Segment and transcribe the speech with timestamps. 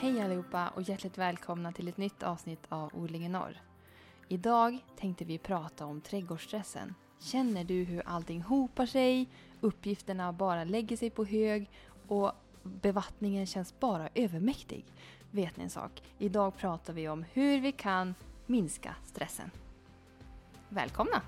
[0.00, 3.62] Hej allihopa och hjärtligt välkomna till ett nytt avsnitt av Odlingen Norr.
[4.28, 6.94] Idag tänkte vi prata om trädgårdsstressen.
[7.20, 9.28] Känner du hur allting hopar sig,
[9.60, 11.70] uppgifterna bara lägger sig på hög
[12.08, 12.32] och
[12.62, 14.84] bevattningen känns bara övermäktig?
[15.30, 16.02] Vet ni en sak?
[16.18, 18.14] Idag pratar vi om hur vi kan
[18.46, 19.50] minska stressen.
[20.68, 21.22] Välkomna!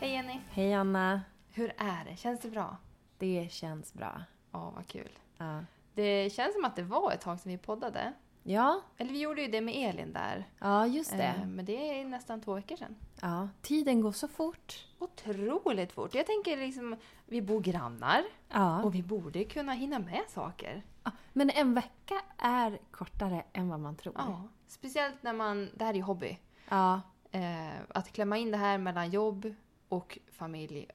[0.00, 0.40] Hej Jenny!
[0.50, 1.20] Hej Anna!
[1.58, 2.16] Hur är det?
[2.16, 2.76] Känns det bra?
[3.18, 4.22] Det känns bra.
[4.52, 5.18] Ja, vad kul.
[5.38, 5.60] Ja.
[5.94, 8.12] Det känns som att det var ett tag sedan vi poddade.
[8.42, 10.44] Ja, Eller vi gjorde ju det med Elin där.
[10.58, 11.22] ja just det.
[11.24, 12.96] Eh, Men det är nästan två veckor sedan.
[13.20, 14.86] Ja, tiden går så fort.
[14.98, 16.14] Otroligt fort.
[16.14, 18.82] Jag tänker liksom, vi bor grannar Ja.
[18.82, 20.82] och vi borde kunna hinna med saker.
[21.04, 24.14] Ja, Men en vecka är kortare än vad man tror.
[24.18, 24.42] Ja.
[24.66, 26.38] Speciellt när man, det här är ju hobby.
[26.68, 29.54] Ja, Eh, att klämma in det här mellan jobb
[29.88, 30.86] och familj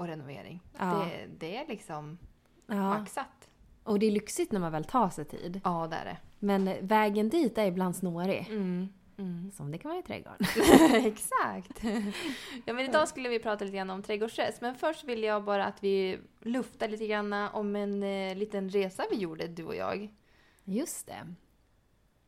[0.00, 0.60] och renovering.
[0.78, 1.04] Ja.
[1.04, 2.18] Det, det är liksom
[2.66, 2.74] ja.
[2.74, 3.48] maxat.
[3.84, 5.60] Och det är lyxigt när man väl tar sig tid.
[5.64, 6.16] Ja, det är det.
[6.38, 8.46] Men vägen dit är ibland snårig.
[8.48, 8.88] Mm.
[9.18, 9.50] Mm.
[9.50, 10.46] Som det kan vara i trädgården.
[11.06, 11.84] Exakt.
[12.64, 14.60] Ja, men idag skulle vi prata lite grann om trädgårdsstress.
[14.60, 19.04] Men först vill jag bara att vi luftar lite grann om en eh, liten resa
[19.10, 20.08] vi gjorde, du och jag.
[20.64, 21.34] Just det.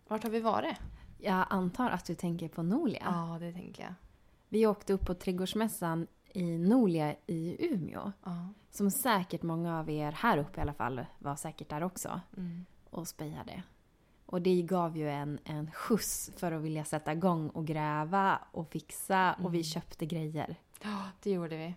[0.09, 0.77] Vart har vi varit?
[1.19, 3.03] Jag antar att du tänker på Nolia.
[3.05, 3.95] Ja, det tänker jag.
[4.49, 8.13] Vi åkte upp på trädgårdsmässan i Nolia i Umeå.
[8.25, 8.49] Ja.
[8.71, 12.21] Som säkert många av er här uppe i alla fall var säkert där också.
[12.37, 12.67] Mm.
[12.91, 13.63] och spejade.
[14.27, 18.69] Och det gav ju en, en skjuts för att vilja sätta igång och gräva och
[18.71, 19.65] fixa och vi Mm.
[19.65, 20.57] köpte grejer.
[20.83, 21.75] ja, det gjorde vi.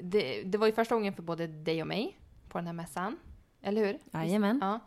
[0.00, 3.16] Det, det var ju första gången för både dig och mig på den här mässan.
[3.62, 3.98] Eller hur?
[4.12, 4.58] Jajamän.
[4.62, 4.80] Ja.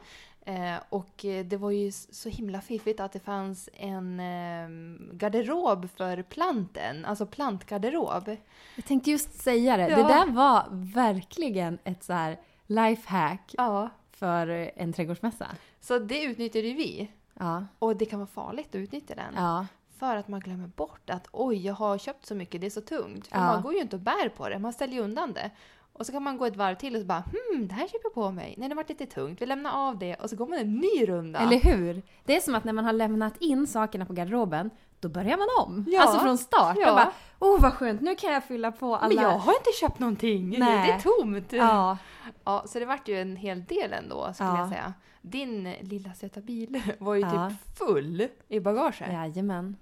[0.45, 4.69] Eh, och det var ju så himla fiffigt att det fanns en eh,
[5.15, 7.05] garderob för planten.
[7.05, 8.37] Alltså plantgarderob.
[8.75, 9.87] Jag tänkte just säga det.
[9.89, 9.95] Ja.
[9.97, 13.89] Det där var verkligen ett så här lifehack Ja.
[14.11, 15.47] för en trädgårdsmässa.
[15.81, 17.11] Så det utnyttjade ju vi.
[17.39, 17.65] Ja.
[17.79, 19.33] Och det kan vara farligt att utnyttja den.
[19.35, 19.65] Ja.
[19.97, 22.81] För att man glömmer bort att oj, jag har köpt så mycket, det är så
[22.81, 23.27] tungt.
[23.27, 25.51] För man går ju inte och bär på det, man ställer ju undan det.
[25.93, 27.19] Och så kan man gå ett varv till och så bara
[27.53, 28.55] hmm, det här köper jag på mig.
[28.57, 30.15] Nej, det var lite tungt, vi lämnar av det.
[30.15, 31.39] Och så går man en ny runda.
[31.39, 32.01] Eller hur?
[32.25, 35.47] Det är som att när man har lämnat in sakerna på garderoben, då börjar man
[35.67, 35.85] om.
[35.87, 36.01] Ja.
[36.01, 36.77] Alltså från start.
[36.79, 36.85] Ja.
[36.85, 39.15] Jag bara, oh vad skönt, nu kan jag fylla på alla...
[39.15, 40.87] Men jag har inte köpt någonting, Nej.
[40.87, 41.53] det är tomt.
[41.53, 41.97] Ja,
[42.43, 44.59] Ja, så det vart ju en hel del ändå, skulle Ja.
[44.59, 44.93] jag säga.
[45.21, 47.49] Din lilla söta bil var ju Ja.
[47.49, 49.11] typ full i bagaget.
[49.11, 49.75] jajamän.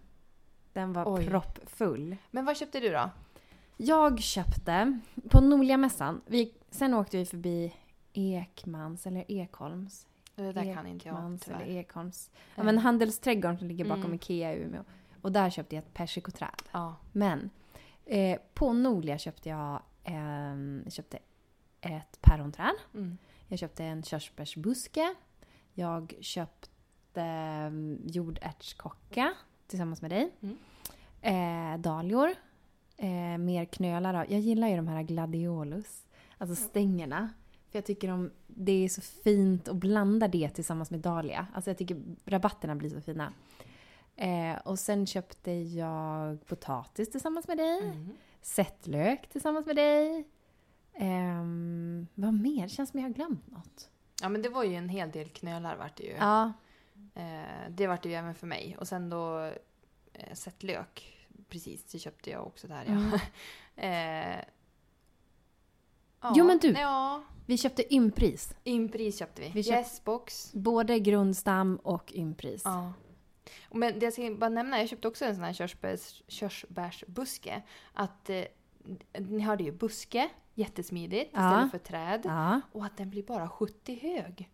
[0.74, 1.28] Den var Oj.
[1.30, 2.16] proppfull.
[2.32, 3.10] Men vad köpte du då?
[3.78, 5.00] Jag köpte
[5.30, 7.74] på Noliamässan, vi, sen åkte vi förbi
[8.14, 10.08] Ekmans eller Ekholms.
[10.36, 11.72] Det där kan inte jag Ekmans eller tyvärr.
[11.80, 12.30] Ekholms.
[12.56, 14.14] Ja, men Handelsträdgården som ligger bakom Mm.
[14.16, 14.84] Ikea i Umeå.
[15.22, 16.62] Och där köpte jag ett persikoträd.
[16.72, 16.96] Ja.
[17.12, 17.50] Men
[18.06, 21.20] eh, på Nolia köpte jag ehm, köpte
[21.82, 22.74] ett päronträd.
[22.94, 23.18] Mm.
[23.48, 25.16] Jag köpte en körsbärsbuske.
[25.74, 26.72] Jag köpte
[27.68, 29.34] um, jordärtskocka
[29.68, 30.32] tillsammans med dig.
[30.42, 30.58] Mm.
[31.22, 32.36] Eh, dahlior.
[33.02, 34.14] Eh, mer knölar.
[34.14, 36.06] av- Jag gillar ju de här gladiolus.
[36.38, 37.30] Alltså stängerna.
[37.72, 41.48] För jag tycker om, det är så fint att blanda det tillsammans med dahlia.
[41.54, 43.34] Alltså jag tycker rabatterna blir så fina.
[44.16, 47.80] Eh, och sen köpte jag potatis tillsammans med dig.
[47.80, 48.10] Mm.
[48.42, 50.26] Sättlök tillsammans med dig.
[50.94, 52.64] Ehm, vad mer?
[52.64, 53.90] Det känns som jag har glömt något.
[54.22, 56.12] Ja, men det var ju en hel del knölar vart det ju.
[56.20, 56.54] Ja,
[57.16, 58.76] Eh, det vart det ju även för mig.
[58.80, 59.40] Och sen då
[60.14, 61.21] eh, sett lök.
[61.50, 62.92] Precis, det köpte jag också där ja.
[62.92, 63.14] Mm.
[63.76, 64.46] eh,
[66.22, 66.34] ja.
[66.36, 66.68] Jo, men du.
[66.72, 68.54] Ja, vi köpte ympris.
[68.64, 69.50] Impris köpte vi.
[69.50, 70.54] Vi köpt- Yesbox.
[70.54, 72.62] Både grundstam och ympris.
[72.66, 72.94] Ja.
[73.72, 77.62] Men det jag ska bara nämna, jag köpte också en sån här körsbärs, körsbärsbuske.
[77.94, 78.44] Att eh,
[79.20, 81.50] ni hörde ju buske, jättesmidigt Ja.
[81.50, 82.22] istället för träd.
[82.26, 82.62] Ja.
[82.72, 84.50] Och att den blir bara 70 hög.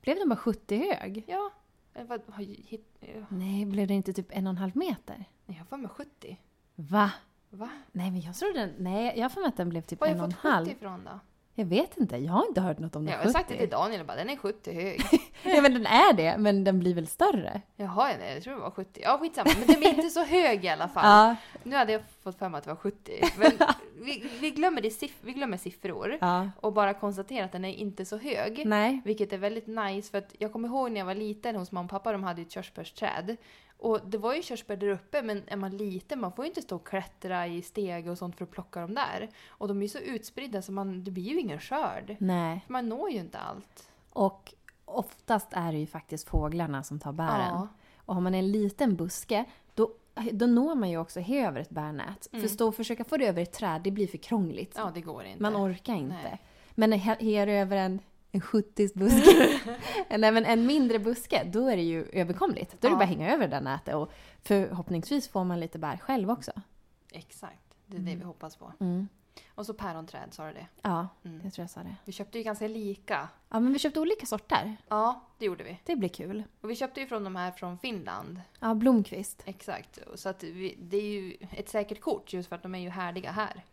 [0.00, 1.24] Blev den bara 70 hög?
[1.26, 1.50] Ja.
[1.94, 5.24] Eh, Vad, hit, eh, Nej, blev det inte typ en och en halv meter?
[5.46, 6.38] Nej, jag får med 70.
[6.74, 7.10] Va?
[7.50, 7.68] Va?
[7.92, 8.74] Nej, men jag tror den...
[8.78, 10.32] Nej, jag har för mig att den blev typ Var har en och jag en
[10.32, 10.68] fått 70 halv.
[10.68, 11.20] ifrån då?
[11.54, 13.32] Jag vet inte, jag har inte hört något om den Jag har 70.
[13.32, 15.00] sagt det till Daniel och bara, den är 70 hög.
[15.42, 17.62] ja, men den är det, men den blir väl större?
[17.76, 19.00] Jaha, ja, nej, jag tror det var 70.
[19.02, 19.50] Ja, skitsamma.
[19.58, 21.02] Men den blir inte så hög i alla fall.
[21.12, 21.36] Ja.
[21.62, 23.12] Nu hade jag fått för mig att det var 70.
[23.36, 23.52] Men
[24.04, 26.50] vi, vi, glömmer, det, vi glömmer siffror ja.
[26.60, 28.62] och bara konstaterar att den är inte så hög.
[28.66, 29.00] Nej.
[29.04, 31.84] Vilket är väldigt nice för att jag kommer ihåg när jag var liten hos mamma
[31.84, 33.36] och pappa, de hade ju ett körsbärsträd.
[33.82, 36.62] Och det var ju körsbär där uppe men är man liten man får ju inte
[36.62, 39.28] stå och klättra i steg och sånt för att plocka dem där.
[39.48, 42.16] Och de är ju så utspridda så man, det blir ju ingen skörd.
[42.18, 42.64] Nej.
[42.68, 43.90] Man når ju inte allt.
[44.12, 47.48] Och oftast är det ju faktiskt fåglarna som tar bären.
[47.48, 47.68] Ja.
[47.96, 49.44] Och har man en liten buske,
[49.74, 49.94] då
[50.32, 52.28] då når man ju också he över ett bärnät.
[52.32, 52.42] Mm.
[52.42, 54.74] För stå och försöka få det över ett träd, det blir för krångligt.
[54.76, 55.42] Ja, det går inte.
[55.42, 56.14] Man orkar inte.
[56.14, 56.42] Nej.
[56.70, 58.00] Men he över en,
[58.32, 59.60] en 70 buske,
[60.08, 62.76] en, även en mindre buske, då är det ju överkomligt.
[62.80, 62.96] Då är det Ja.
[62.98, 64.12] bara att hänga över det där nätet och
[64.42, 66.52] förhoppningsvis får man lite bär själv också.
[67.12, 67.74] Exakt.
[67.86, 68.72] Det är det vi hoppas på.
[68.80, 69.08] Mm.
[69.54, 70.66] Och så päronträd, sa du det?
[70.82, 71.40] Ja, Mm.
[71.44, 71.96] jag tror jag sa det.
[72.04, 73.28] Vi köpte ju ganska lika.
[73.48, 74.76] Ja, men vi köpte olika sorter.
[74.88, 75.78] Ja, det gjorde vi.
[75.84, 76.42] Det blir kul.
[76.60, 78.40] Och vi köpte ju från de här från Finland.
[78.60, 79.42] Ja, Blomqvist.
[79.44, 79.98] Exakt.
[80.14, 82.88] Så att vi, det är ju ett säkert kort just för att de är ju
[82.88, 83.64] härdiga här.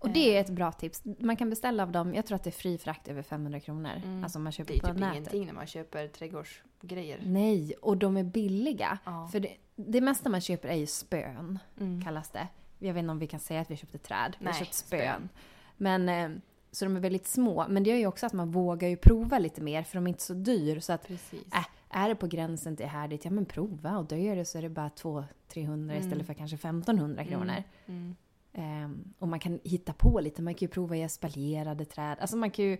[0.00, 1.02] Och det är ett bra tips.
[1.18, 3.90] Man kan beställa av dem, jag tror att det är fri frakt över 500 kronor.
[4.04, 4.24] Mm.
[4.24, 7.20] Alltså man köper Det är typ ingenting när man köper trädgårdsgrejer.
[7.26, 8.98] Nej, och de är billiga.
[9.04, 9.28] Ja.
[9.32, 12.02] För det, det mesta man köper är ju spön, Mm.
[12.04, 12.48] kallas det.
[12.78, 14.36] Jag vet inte om vi kan säga att vi köpte träd.
[14.38, 15.00] Vi har köpt spön.
[15.00, 15.28] spön.
[15.76, 16.38] Men, eh,
[16.72, 17.66] så de är väldigt små.
[17.68, 20.08] Men det gör ju också att man vågar ju prova lite mer för de är
[20.08, 20.80] inte så dyr.
[20.80, 21.44] Så att Precis.
[21.54, 23.98] äh, är det på gränsen till härdigt, ja men prova.
[23.98, 25.24] Och dör det så är det bara 200-300
[25.72, 25.90] Mm.
[25.90, 27.62] istället för kanske 1500 kronor.
[27.86, 28.16] Mm.
[28.52, 30.42] Ehm, och man kan hitta på lite.
[30.42, 32.18] Man kan ju prova i espaljerade träd.
[32.20, 32.78] Alltså man kan ju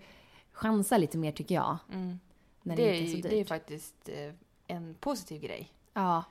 [0.52, 1.78] chansa lite mer tycker jag.
[1.92, 2.18] Mm.
[2.62, 3.30] När Det, det, är, inte är så dyrt.
[3.30, 4.34] det är faktiskt eh,
[4.66, 5.72] en positiv grej.
[5.92, 6.24] Ja.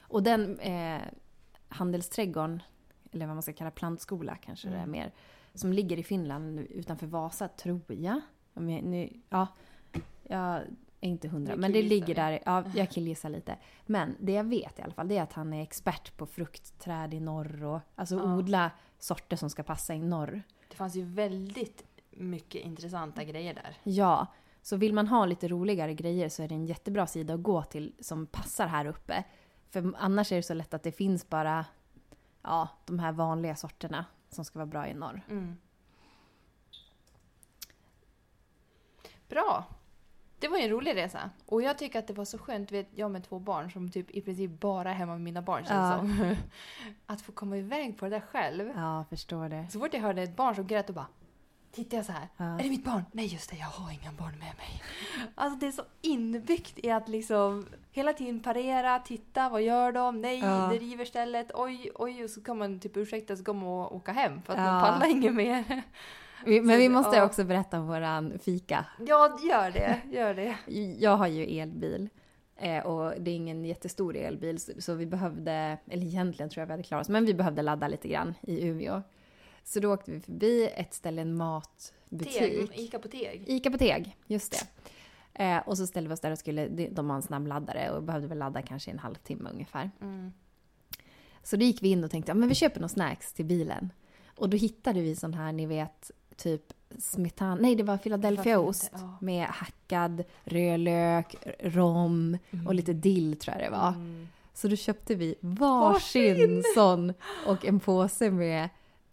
[0.00, 1.00] Och den eh,
[1.68, 2.62] handelsträdgården,
[3.12, 4.90] eller vad man ska kalla plantskola kanske det är Mm.
[4.90, 5.12] mer,
[5.54, 8.20] som ligger i Finland utanför Vasa, tror jag.
[8.54, 9.46] Om jag nu, ja,
[10.22, 10.62] jag
[11.00, 12.42] inte hundra, men det ligger där.
[12.46, 13.56] Ja, jag killgissar lite.
[13.86, 17.14] Men det jag vet i alla fall, det är att han är expert på fruktträd
[17.14, 18.34] i norr och alltså Ja.
[18.36, 20.42] odla sorter som ska passa i norr.
[20.68, 23.76] Det fanns ju väldigt mycket intressanta grejer där.
[23.82, 24.26] Ja,
[24.62, 27.62] så vill man ha lite roligare grejer så är det en jättebra sida att gå
[27.62, 29.24] till som passar här uppe.
[29.70, 31.64] För annars är det så lätt att det finns bara
[32.42, 35.22] ja, de här vanliga sorterna som ska vara bra i norr.
[35.30, 35.56] Mm.
[39.28, 39.64] Bra!
[40.40, 41.30] Det var ju en rolig resa.
[41.46, 44.10] Och jag tycker att det var så skönt, vet jag med två barn som typ
[44.10, 45.98] i princip bara är hemma med mina barn känns Ja.
[45.98, 46.36] som.
[47.06, 48.72] Att få komma iväg på det där själv.
[48.76, 49.66] Ja, förstår det.
[49.70, 51.06] Så fort jag hörde ett barn som grät och bara
[51.72, 52.28] Tittar jag så här.
[52.36, 52.44] Ja.
[52.44, 53.02] Är det mitt barn?
[53.12, 54.82] Nej just det, jag har inga barn med mig.
[55.34, 60.20] Alltså det är så inbyggt i att liksom hela tiden parera, titta, vad gör de?
[60.20, 60.68] Nej, Ja.
[60.72, 61.50] det river stället.
[61.54, 64.58] Oj, oj, och så kan man typ ursäkta så kommer man åka hem för att
[64.58, 65.82] man pallar inget mer.
[66.46, 67.24] Vi, men vi måste ja.
[67.24, 68.86] också berätta om våran fika.
[69.06, 70.56] Ja, gör det, gör det.
[70.98, 72.08] Jag har ju elbil.
[72.56, 76.72] eh, Och det är ingen jättestor elbil så vi behövde, eller egentligen tror jag vi
[76.72, 79.02] hade klarat oss, men vi behövde ladda lite grann i Umeå.
[79.64, 82.38] Så då åkte vi förbi ett ställe, en matbutik.
[82.38, 83.44] Teg, Ica på Teg.
[83.46, 84.66] Ica på Teg, just det.
[85.44, 88.02] Eh, och så ställde vi oss där och skulle, de har en snabb laddare och
[88.02, 89.90] behövde väl ladda kanske en halvtimme ungefär.
[90.00, 90.32] Mm.
[91.42, 93.92] Så då gick vi in och tänkte, ja men vi köper några snacks till bilen.
[94.36, 96.10] Och då hittade vi sån här, ni vet,
[96.42, 99.16] typ smetana, nej det var Philadelphiaost Ja.
[99.20, 103.88] med hackad rödlök, rom och lite dill tror jag det var.
[103.88, 104.28] Mm.
[104.54, 107.12] Så då köpte vi varsin sån
[107.46, 108.68] och en påse med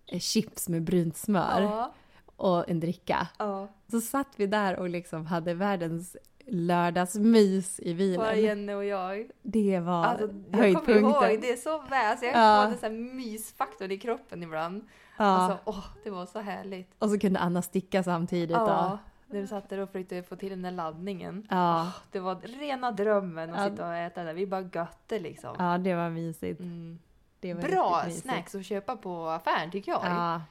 [0.06, 1.94] eh, chips med brynt smör Ja,
[2.36, 3.28] och en dricka.
[3.38, 3.68] ja.
[3.92, 8.44] Så satt vi där och liksom hade världens lördagsmys i Bara bilen.
[8.46, 9.30] Jenny och jag.
[9.42, 11.42] Det var Alltså, jag kommer ihåg, höjdpunkten.
[11.42, 12.12] det är så väl.
[12.12, 12.64] Alltså jag Ja.
[12.66, 14.88] får en sån här mysfaktor i kroppen ibland.
[15.18, 15.26] Ja.
[15.26, 16.92] Alltså, åh, det var så härligt.
[17.00, 18.52] Och så kunde Anna sticka samtidigt.
[18.52, 18.98] Ja, Och,
[19.34, 21.48] när du satt där och försökte få till den där laddningen.
[21.50, 23.70] ja, Det var rena drömmen att Ja.
[23.70, 24.34] sitta och äta där.
[24.34, 25.56] Vi bara götte liksom.
[25.60, 26.60] ja, det var mysigt.
[26.60, 27.00] Mm.
[27.40, 28.24] Det var Bra mysigt.
[28.24, 30.02] snacks att köpa på affären tycker jag.
[30.06, 30.42] Ja.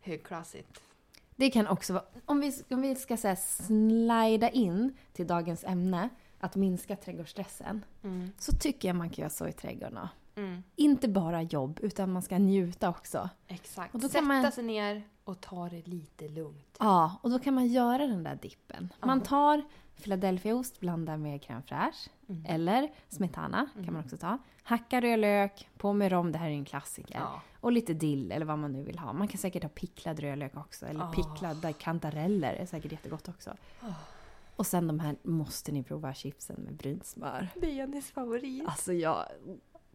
[0.00, 0.80] Högklassigt.
[1.40, 6.08] Det kan också vara, om vi, om vi ska säga slida in till dagens ämne,
[6.40, 8.30] att minska trädgårdsstressen, Mm.
[8.38, 9.98] så tycker jag man kan göra så i trädgården.
[10.36, 10.62] Mm.
[10.76, 13.28] Inte bara jobb, utan man ska njuta också.
[13.46, 13.94] Exakt.
[13.94, 16.76] Och då kan Sätta man- sig ner och ta det lite lugnt.
[16.80, 18.92] Ja, och då kan man göra den där dippen.
[19.00, 19.62] Man tar
[20.00, 22.44] Philadelphiaost, blandar med crème fraîche, Mm.
[22.48, 23.94] eller smetana kan Mm.
[23.94, 24.38] man också ta.
[24.62, 27.14] Hacka rödlök, på med rom, det här är en klassiker.
[27.18, 27.42] Ja.
[27.60, 29.12] Och lite dill eller vad man nu vill ha.
[29.12, 30.86] Man kan säkert ha picklad rödlök också.
[30.86, 31.12] Eller Ah.
[31.12, 33.50] picklade kantareller är säkert jättegott också.
[33.80, 33.86] Ah.
[34.56, 37.48] Och sen de här måste ni prova chipsen med brynt smör.
[37.60, 38.66] Det är Jennys favorit.
[38.68, 39.24] Alltså jag,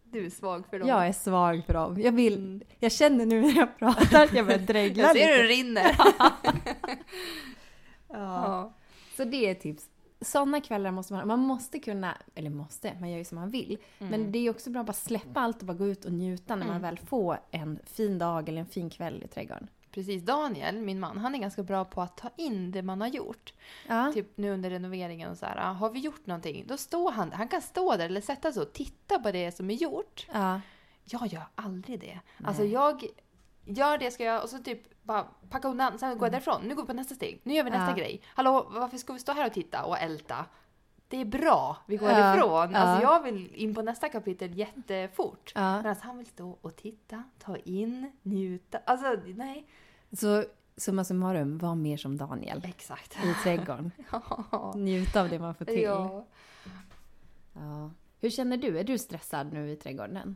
[0.04, 0.88] Du är svag för dem.
[0.88, 2.02] jag är svag för dem.
[2.02, 2.62] Jag vill, Mm.
[2.80, 5.36] jag känner nu när jag pratar att jag börjar dregla Jag ser lite.
[5.36, 5.98] hur det rinner.
[8.10, 8.18] Ja.
[8.18, 8.74] ja.
[9.18, 9.90] Så det är tips.
[10.22, 13.78] Sådana kvällar måste man Man måste kunna, eller måste, man gör ju som man vill.
[14.00, 14.12] Mm.
[14.12, 16.56] Men det är också bra att bara släppa allt och bara gå ut och njuta
[16.56, 16.82] när man Mm.
[16.82, 19.68] väl får en fin dag eller en fin kväll i trädgården.
[19.92, 20.24] Precis.
[20.24, 23.54] Daniel, min man, han är ganska bra på att ta in det man har gjort.
[23.88, 24.12] Ja.
[24.14, 26.64] Typ nu under renoveringen och så här, ah, har vi gjort någonting?
[26.68, 29.70] Då står han Han kan stå där eller sätta sig och titta på det som
[29.70, 30.28] är gjort.
[30.34, 30.62] ja.
[31.08, 32.06] Jag gör aldrig det.
[32.38, 32.48] Nej.
[32.48, 33.06] Alltså jag
[33.66, 36.62] gör det jag ska göra och så typ bara packa undan, sen går jag därifrån.
[36.64, 37.42] Nu går vi på nästa steg.
[37.44, 37.98] Nu gör vi nästa Mm.
[37.98, 38.04] Ja.
[38.04, 38.22] grej.
[38.28, 40.46] Hallå, varför ska vi stå här och titta och älta?
[41.08, 42.72] det är bra, vi går Ja, ifrån.
[42.72, 42.78] ja.
[42.80, 45.52] Alltså jag vill in på nästa kapitel jättefort.
[45.56, 45.78] Ja.
[45.78, 48.80] Medan han vill stå och titta, ta in, njuta.
[48.86, 49.68] Alltså nej.
[50.12, 50.44] Så
[50.78, 53.18] summa summarum, var mer som Daniel Exakt.
[53.24, 53.92] i trädgården.
[54.76, 55.82] Njuta av det man får till.
[55.82, 56.26] ja.
[57.54, 57.92] Ja.
[58.22, 58.80] Hur känner du?
[58.80, 60.36] Är du stressad nu i trädgården?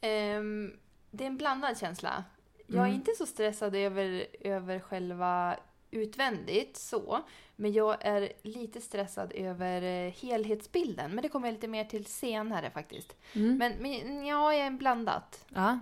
[0.00, 0.72] Ehm,
[1.10, 2.24] det är en blandad känsla.
[2.70, 2.94] Jag är Mm.
[2.94, 5.56] inte så stressad över, över själva
[5.90, 7.20] utvändigt så.
[7.56, 11.10] Men jag är lite stressad över eh, helhetsbilden.
[11.14, 13.16] Men det kommer jag lite mer till senare faktiskt.
[13.34, 13.56] Mm.
[13.58, 15.44] Men, men ja, jag är blandat.
[15.54, 15.78] Ja.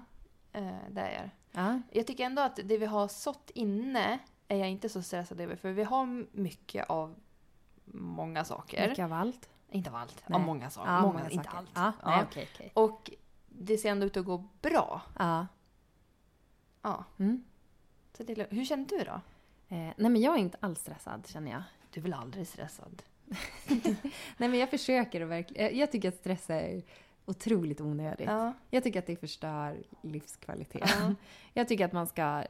[0.53, 1.31] Eh, där är jag.
[1.65, 1.81] ja.
[1.91, 5.57] Jag tycker ändå att det vi har sått inne är jag inte så stressad över.
[5.57, 7.15] För vi har mycket av
[7.85, 8.89] många saker.
[8.89, 9.49] Mycket av allt.
[9.71, 10.37] Inte av allt, Nej.
[10.37, 10.91] av många saker.
[10.93, 11.59] Ja, många, många inte saker.
[11.59, 11.71] allt.
[11.75, 12.71] Ja, nej, okej, okej.
[12.75, 13.11] Och
[13.49, 15.03] det ser ändå ut att gå bra.
[15.19, 15.47] Ja.
[16.87, 17.05] Ja.
[17.19, 17.45] Mm.
[18.17, 19.21] Så det är, hur känner du då?
[19.69, 21.63] Eh, nej men jag är inte alls stressad känner jag.
[21.91, 23.03] Du är väl aldrig stressad?
[24.37, 26.83] Nej men jag försöker att verkligen, jag- jag tycker att stress är
[27.25, 28.27] otroligt onödigt.
[28.27, 28.53] Ja.
[28.71, 30.91] Jag tycker att det förstör livskvalitet.
[31.01, 31.15] Ja.
[31.55, 32.45] Jag tycker att man ska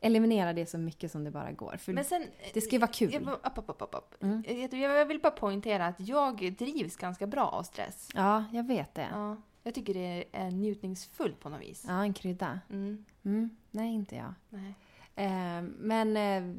[0.00, 1.76] eliminera det så mycket som det bara går.
[1.76, 2.26] För Men sen...
[2.54, 3.12] det ska ju vara kul.
[3.12, 4.22] Jag, bara- upp, upp, upp, upp, upp.
[4.22, 4.44] Mm.
[4.70, 8.08] Jag, jag vill bara poängtera att jag drivs ganska bra av stress.
[8.14, 9.08] Ja, jag vet det.
[9.12, 9.36] Ja.
[9.68, 11.84] Jag tycker det är njutningsfullt på något vis.
[11.88, 12.60] Ja, en krydda.
[12.70, 13.04] Mm.
[13.24, 13.50] Mm.
[13.70, 14.34] Nej, inte jag.
[14.48, 14.74] Nej.
[15.14, 16.54] Eh, men eh,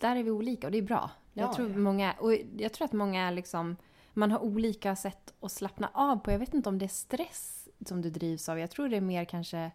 [0.00, 1.10] där är vi olika och det är bra.
[1.32, 1.76] Jag, Ja, tror, ja.
[1.76, 3.76] Många, och jag tror att många liksom,
[4.12, 6.30] man har olika sätt att slappna av på.
[6.32, 8.58] Jag vet inte om det är stress som du drivs av.
[8.58, 9.70] Jag tror det är mer kanske...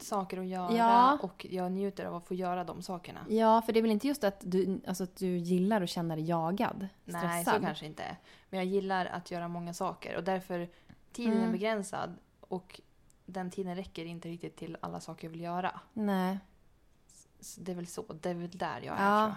[0.00, 1.18] Saker att göra Ja.
[1.22, 3.20] och jag njuter av att få göra de sakerna.
[3.28, 6.16] Ja, för det är väl inte just att du, alltså att du gillar att känna
[6.16, 6.88] dig jagad?
[7.02, 7.22] Stressad?
[7.24, 8.16] Nej, så kanske inte.
[8.50, 10.68] Men jag gillar att göra många saker och därför
[11.14, 11.52] tiden är Mm.
[11.52, 12.80] begränsad och
[13.26, 15.80] den tiden räcker inte riktigt till alla saker jag vill göra.
[15.92, 16.38] Nej.
[17.40, 19.24] Så det är väl så, det är väl där jag är Ja.
[19.26, 19.36] tror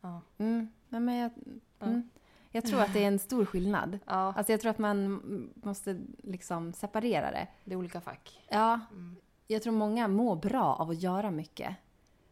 [0.00, 0.10] jag.
[0.12, 0.20] Ja.
[0.44, 0.68] Mm.
[0.88, 1.30] Men jag,
[1.78, 1.86] Ja.
[1.86, 2.08] mm.
[2.50, 3.98] jag tror att det är en stor skillnad.
[4.06, 5.20] ja, Alltså jag tror att man
[5.54, 7.48] måste liksom separera det.
[7.64, 8.40] det är olika fack.
[8.48, 9.16] Ja, Mm.
[9.46, 11.76] jag tror många mår bra av att göra mycket.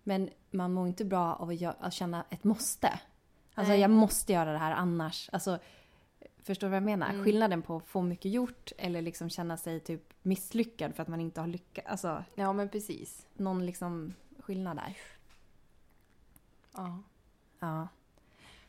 [0.03, 3.01] Men man mår inte bra av att, gö- att känna ett måste.
[3.55, 3.81] Alltså Nej.
[3.81, 5.31] jag måste göra det här annars.
[5.33, 5.59] Alltså,
[6.43, 7.11] förstår du vad jag menar?
[7.11, 7.25] Mm.
[7.25, 11.21] Skillnaden på att få mycket gjort eller liksom känna sig typ misslyckad för att man
[11.21, 11.89] inte har lyckats.
[11.89, 13.27] Alltså Ja, men precis.
[13.35, 14.97] någon liksom skillnad där.
[16.75, 17.03] Ja.
[17.59, 17.89] Ja.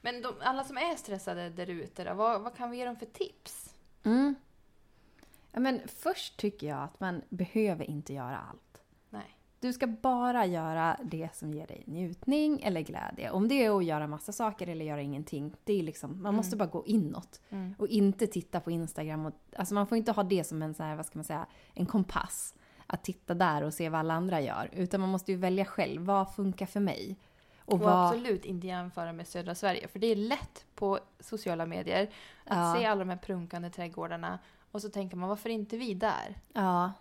[0.01, 2.95] Men de, alla som är stressade där ute då, vad, vad kan vi ge dem
[2.95, 3.75] för tips?
[4.03, 4.35] Mm.
[5.51, 8.72] ja men först tycker jag att man behöver inte göra allt.
[9.67, 13.31] Du ska bara göra det som ger dig njutning eller glädje.
[13.31, 15.55] Om det är att göra massa saker eller göra ingenting.
[15.63, 16.35] Det är liksom, man Mm.
[16.35, 17.41] måste bara gå inåt.
[17.49, 17.75] Mm.
[17.77, 19.25] Och inte titta på Instagram.
[19.25, 21.45] Och, alltså man får inte ha det som en, så här, vad ska man säga,
[21.73, 22.55] en kompass.
[22.87, 24.69] Att titta där och se vad alla andra gör.
[24.73, 26.01] Utan man måste ju välja själv.
[26.01, 27.17] Vad funkar för mig?
[27.65, 28.05] Och, Och vad...
[28.07, 29.87] absolut inte jämföra med södra Sverige.
[29.87, 32.03] För det är lätt på sociala medier
[32.45, 32.75] att Ja.
[32.79, 34.39] se alla de här prunkande trädgårdarna
[34.71, 36.35] och så tänker man varför inte vi där?
[36.53, 36.91] Ja,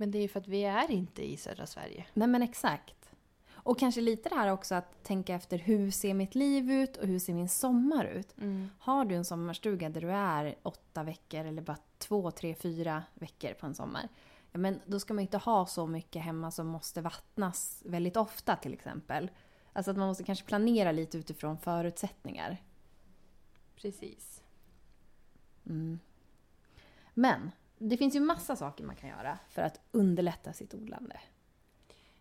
[0.00, 2.06] Men det är ju för att vi är inte i södra Sverige.
[2.14, 3.10] nej men exakt.
[3.52, 7.06] Och kanske lite det här också att tänka efter hur ser mitt liv ut och
[7.06, 8.34] hur ser min sommar ut?
[8.78, 13.54] Har du en sommarstuga där du är åtta veckor eller bara två, tre, fyra veckor
[13.54, 14.08] på en sommar.
[14.52, 18.56] Ja, men då ska man inte ha så mycket hemma som måste vattnas väldigt ofta
[18.56, 19.30] till exempel.
[19.72, 22.62] Alltså att man måste kanske planera lite utifrån förutsättningar.
[23.76, 24.42] Precis.
[25.66, 25.98] Mm.
[27.14, 27.50] Men
[27.82, 31.20] det finns ju massa saker man kan göra för att underlätta sitt odlande.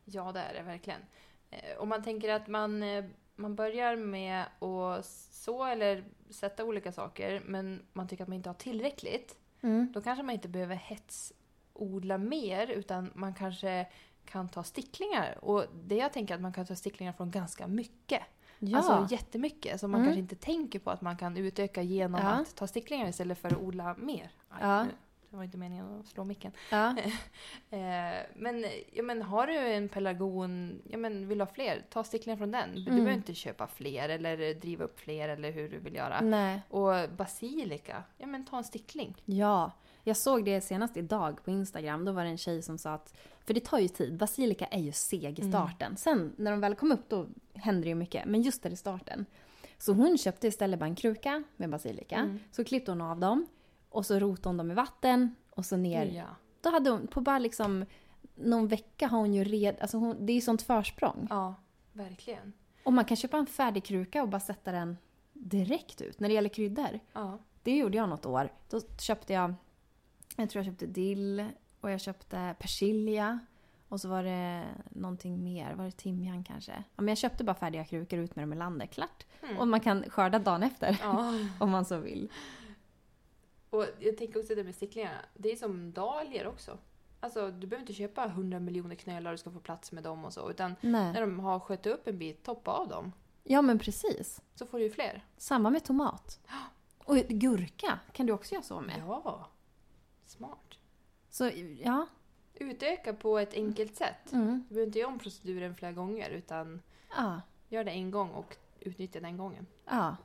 [0.05, 1.01] Ja, det är det verkligen.
[1.49, 6.91] Eh, Om man tänker att man, eh, man börjar med att så eller sätta olika
[6.91, 9.35] saker men man tycker att man inte har tillräckligt.
[9.61, 9.91] Mm.
[9.93, 13.87] Då kanske man inte behöver hetsodla mer utan man kanske
[14.25, 15.37] kan ta sticklingar.
[15.41, 18.21] Och det jag tänker att man kan ta sticklingar från ganska mycket.
[18.59, 19.79] Ja, Alltså jättemycket.
[19.79, 20.07] Så man Mm.
[20.07, 22.27] kanske inte tänker på att man kan utöka genom Ja.
[22.29, 24.31] att ta sticklingar istället för att odla mer.
[24.59, 24.85] Ja.
[25.31, 26.51] Det var inte meningen att slå micken.
[26.71, 26.95] ja.
[27.71, 32.03] Eh, men, ja, men har du en pelargon, ja, men vill du ha fler, ta
[32.03, 32.69] sticklingar från den.
[32.75, 32.86] Du Mm.
[32.95, 36.21] behöver inte köpa fler eller driva upp fler eller hur du vill göra.
[36.21, 36.62] Nej.
[36.69, 39.15] Och basilika, ja men ta en stickling.
[39.25, 39.71] Ja,
[40.03, 42.05] jag såg det senast idag på Instagram.
[42.05, 43.13] Då var det en tjej som sa att,
[43.45, 45.51] för det tar ju tid, basilika är ju seg i Mm.
[45.51, 45.98] starten.
[45.98, 48.75] Sen när de väl kom upp då händer det ju mycket, men just där i
[48.75, 49.25] starten.
[49.77, 52.15] Så hon köpte istället bara en kruka med basilika.
[52.15, 52.39] Mm.
[52.51, 53.45] Så klippte hon av dem
[53.89, 56.05] och så rotade hon dem i vatten och så ner.
[56.05, 56.25] Ja.
[56.62, 57.86] Då hade hon, på bara liksom
[58.36, 61.27] någon vecka har hon ju red, alltså hon, det är ju sånt försprång.
[61.29, 61.55] ja,
[61.93, 62.53] verkligen.
[62.84, 64.98] Och man kan köpa en färdig kruka och bara sätta den
[65.34, 66.19] direkt ut.
[66.19, 67.00] När det gäller kryddor.
[67.13, 67.38] Ja.
[67.63, 68.50] Det gjorde jag något år.
[68.69, 69.53] Då köpte jag,
[70.36, 71.46] jag tror jag köpte dill
[71.81, 73.39] och jag köpte persilja.
[73.89, 75.74] Och så var det någonting mer.
[75.74, 76.72] Var det timjan kanske?
[76.72, 78.91] Ja, men jag köpte bara färdiga krukor ut med dem i landet.
[78.91, 79.25] Klart.
[79.43, 79.58] Mm.
[79.58, 80.98] Och man kan skörda dagen efter.
[81.01, 81.34] Ja.
[81.60, 82.31] Om man så vill.
[83.69, 85.17] Och jag tänker också det med sticklingarna.
[85.33, 86.77] Det är som dahlior också.
[87.19, 90.33] Alltså du behöver inte köpa 100 miljoner knölar och ska få plats med dem och
[90.33, 90.49] så.
[90.49, 91.21] Utan när Nej.
[91.21, 93.11] de har skött upp en bit, toppa av dem.
[93.43, 94.41] Ja men precis.
[94.55, 95.25] Så får du ju fler.
[95.38, 96.39] Samma med tomat.
[97.05, 99.03] Och gurka kan du också göra så med.
[99.07, 99.47] Ja.
[100.25, 100.77] Smart.
[101.29, 101.51] Så
[101.83, 102.07] ja.
[102.53, 104.31] Utöka på ett enkelt sätt.
[104.31, 104.63] Mm.
[104.67, 106.81] Du behöver inte göra om proceduren flera gånger utan
[107.17, 107.41] Ja.
[107.69, 109.65] gör det en gång och utnyttja den gången.
[109.85, 110.15] Ja.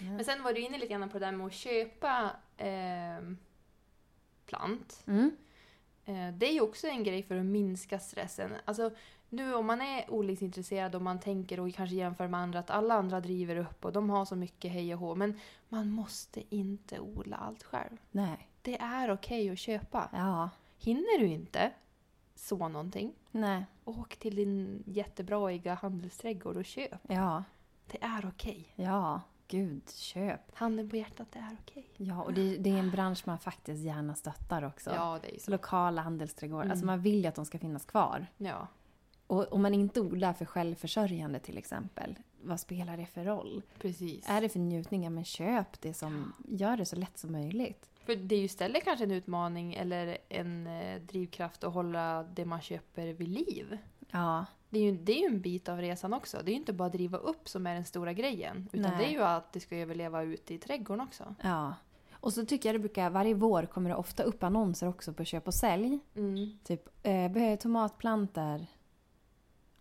[0.00, 3.38] Men sen var du inne lite grann på det där med att köpa ehm,
[4.46, 5.02] plant.
[5.06, 5.36] Mm.
[6.04, 8.52] Eh, det är ju också en grej för att minska stressen.
[8.64, 8.90] Alltså,
[9.28, 12.94] nu om man är odlingsintresserad och man tänker och kanske jämför med andra att alla
[12.94, 15.14] andra driver upp och de har så mycket hej och hå.
[15.14, 17.96] Men man måste inte odla allt själv.
[18.10, 18.48] Nej.
[18.62, 20.08] Det är okej att köpa.
[20.12, 20.50] Ja.
[20.78, 21.72] Hinner du inte
[22.34, 23.64] så någonting, Nej.
[23.84, 27.00] åk till din jättebraiga handelsträdgård och köp.
[27.08, 27.44] Ja.
[27.86, 28.72] Det är okej.
[28.74, 29.20] Ja.
[29.48, 30.40] Gud, köp.
[30.54, 31.86] Handen på hjärtat, det är okej.
[31.96, 34.90] Ja, och det, det är en bransch man faktiskt gärna stöttar också.
[34.90, 35.50] Ja, det är så.
[35.50, 36.64] Lokala handelsträdgårdar.
[36.64, 36.70] Mm.
[36.70, 38.26] Alltså man vill ju att de ska finnas kvar.
[38.36, 38.68] Ja.
[39.26, 43.62] Och om man inte odlar för självförsörjande till exempel, vad spelar det för roll?
[43.78, 44.24] Precis.
[44.28, 47.90] Är det för njutning, ja men köp det som gör det så lätt som möjligt.
[48.04, 52.44] För det är ju istället kanske en utmaning eller en eh, drivkraft att hålla det
[52.44, 53.78] man köper vid liv.
[54.10, 56.36] Ja, Det är, ju, det är ju en bit av resan också.
[56.44, 58.68] Det är ju inte bara att driva upp som är den stora grejen.
[58.72, 58.98] Utan Nej.
[58.98, 61.34] det är ju att det ska överleva ute i trädgården också.
[61.42, 61.74] ja.
[62.12, 65.24] Och så tycker jag det brukar, varje vår kommer det ofta upp annonser också på
[65.24, 65.98] köp och sälj.
[66.16, 66.58] Mm.
[66.64, 68.66] Typ, eh, behöver tomatplanter.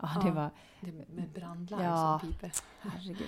[0.01, 0.33] Ja, det Ja.
[0.33, 0.49] var,
[0.81, 2.19] Det med brandlarm Ja.
[2.21, 2.51] som piper.
[2.79, 3.27] herregud.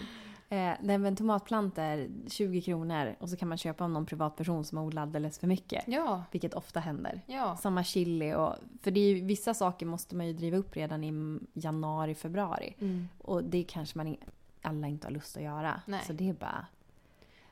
[0.50, 3.16] Eh, nej men tomatplanter, 20 kronor.
[3.20, 5.84] Och så kan man köpa av någon privatperson som har odlat alldeles för mycket.
[5.88, 7.22] Ja, Vilket ofta händer.
[7.25, 7.58] ja.
[7.58, 8.56] Samma chili och...
[8.82, 12.75] För det är ju, vissa saker måste man ju driva upp redan i januari, februari.
[12.80, 13.10] Mm.
[13.18, 14.18] Och det kanske man in,
[14.62, 15.82] alla inte har lust att göra.
[15.86, 16.02] Nej.
[16.08, 16.66] Så det är bara...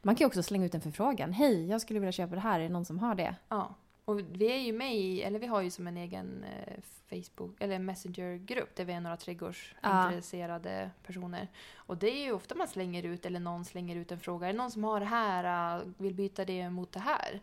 [0.02, 1.34] Man kan ju också slänga ut en förfrågan.
[1.34, 2.60] Hej, jag skulle vilja köpa det här.
[2.60, 3.36] Är det någon som har det?
[3.50, 3.76] ja.
[4.06, 6.74] Och vi är ju med i, eller vi har ju som en egen eh,
[7.10, 11.48] Facebook, eller Messenger-grupp där vi är några trädgårdsintresserade personer.
[11.76, 14.48] Och det är ju ofta man slänger ut, eller någon slänger ut en fråga.
[14.48, 17.42] Är det någon som har det här, äh, vill byta det mot det här?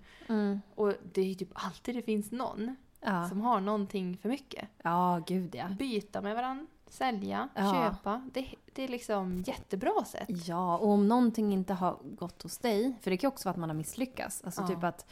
[0.75, 3.29] Och det är ju typ alltid det finns någon Ja.
[3.29, 4.69] som har någonting för mycket.
[4.83, 5.69] ja, gud ja.
[5.69, 7.73] Byta med varandra, sälja, Ja.
[7.93, 8.29] köpa.
[8.33, 10.29] Det, det är liksom jättebra sätt.
[10.47, 13.51] Ja, och om någonting inte har gått hos dig, för det kan ju också vara
[13.53, 14.43] att man har misslyckats.
[14.45, 14.67] Alltså Ja.
[14.69, 15.07] typ att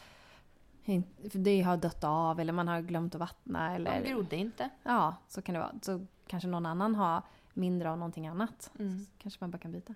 [1.32, 4.04] det har dött av eller man har glömt att vattna De eller...
[4.04, 4.70] grodde inte.
[4.82, 5.74] Ja, så kan det vara.
[5.82, 7.22] Så kanske någon annan har
[7.54, 8.70] mindre av någonting annat.
[8.78, 9.06] Mm.
[9.18, 9.94] Kanske man bara kan byta.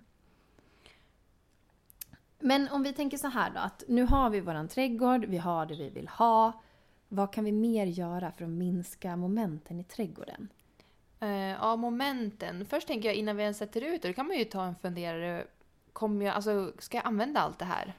[2.39, 5.65] Men om vi tänker så här då, att nu har vi våran trädgård, vi har
[5.65, 6.61] det vi vill ha.
[7.07, 10.49] Vad kan vi mer göra för att minska momenten i trädgården?
[11.19, 12.65] Eh, ja, momenten.
[12.65, 14.75] Först tänker jag innan vi ens sätter ut det, då kan man ju ta en
[14.75, 15.47] funderare.
[15.93, 17.93] Kommer jag, alltså, ska jag använda allt det här?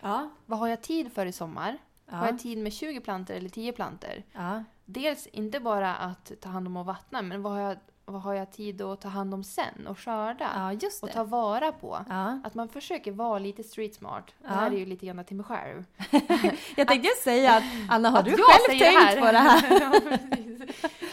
[0.00, 0.30] Ja.
[0.46, 1.78] Vad har jag tid för i sommar?
[2.10, 2.30] Har Ja.
[2.30, 4.22] jag tid med 20 plantor eller 10 plantor?
[4.32, 4.64] ja.
[4.84, 8.34] Dels inte bara att ta hand om och vattna, men vad har jag, vad har
[8.34, 10.50] jag tid att ta hand om sen och skörda?
[10.54, 11.14] Ja, och det.
[11.14, 12.04] ta vara på.
[12.44, 14.24] Att man försöker vara lite street smart.
[14.38, 15.84] Det här är ju lite grann till mig själv.
[16.76, 20.18] Jag tänkte säga att Anna, har Att du själv tänkt på det här?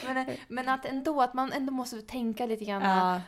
[0.13, 3.21] Men, men att ändå, att man ändå måste tänka lite grann.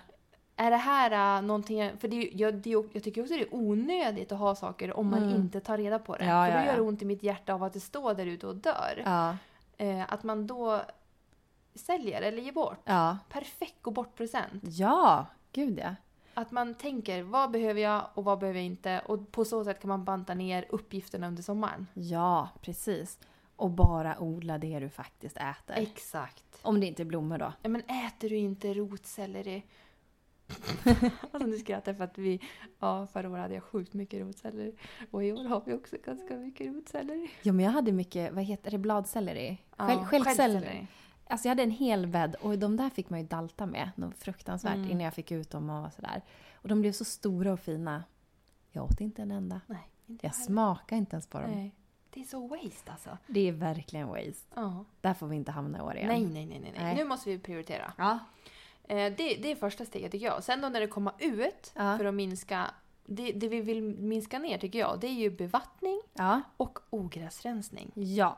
[0.61, 1.97] Är det här uh, någonting...
[1.97, 5.23] För det, jag, det, jag tycker också det är onödigt att ha saker om man
[5.23, 5.35] Mm.
[5.35, 6.25] inte tar reda på det.
[6.25, 8.25] Ja, för då ja, gör det ont i mitt hjärta av att det står där
[8.25, 9.03] ute och dör.
[9.77, 10.81] Eh, att man då
[11.75, 12.85] säljer eller ger bort.
[13.29, 14.63] Perfekt gå bort-present.
[14.63, 15.95] Ja, gud ja.
[16.33, 19.01] Att man tänker vad behöver jag och vad behöver jag inte.
[19.05, 21.87] Och på så sätt kan man banta ner uppgifterna under sommaren.
[21.93, 23.19] Ja, precis.
[23.55, 25.75] Och bara odla det du faktiskt äter.
[25.75, 26.43] Exakt.
[26.61, 27.53] Om det inte är blommor då.
[27.61, 29.63] Ja, men äter du inte rotselleri?
[31.31, 32.41] alltså nu skrattar jag för att vi,
[32.79, 34.75] ja förra året hade jag sjukt mycket rotselleri.
[35.11, 37.29] Och i år har vi också ganska mycket rotselleri.
[37.41, 39.57] Ja, men jag hade mycket, vad heter det, bladselleri?
[39.77, 40.87] Ja, Själv, självselleri.
[41.27, 44.17] Alltså jag hade en hel bädd och de där fick man ju dalta med något
[44.17, 44.89] fruktansvärt Mm.
[44.91, 46.21] innan jag fick ut dem och sådär.
[46.53, 48.03] Och de blev så stora och fina.
[48.71, 49.61] Jag åt inte en enda.
[49.67, 50.45] Nej, inte Jag heller.
[50.45, 51.51] smakade inte ens på dem.
[51.51, 51.75] Nej.
[52.09, 53.17] Det är så waste alltså.
[53.27, 54.53] Det är verkligen waste.
[54.55, 54.85] Ja.
[55.01, 56.07] Där får vi inte hamna i år igen.
[56.07, 56.83] Nej, nej, nej, nej, nej.
[56.83, 56.95] Nej.
[56.95, 57.93] Nu måste vi prioritera.
[57.97, 58.19] Ja.
[58.89, 60.43] Eh, det, det är första steget tycker jag.
[60.43, 61.97] Sen då när det kommer ut Ja.
[61.97, 62.71] för att minska
[63.05, 66.41] det, det vi vill minska ner tycker jag, det är ju bevattning Ja.
[66.57, 67.91] och ogräsrensning.
[67.95, 68.37] Ja.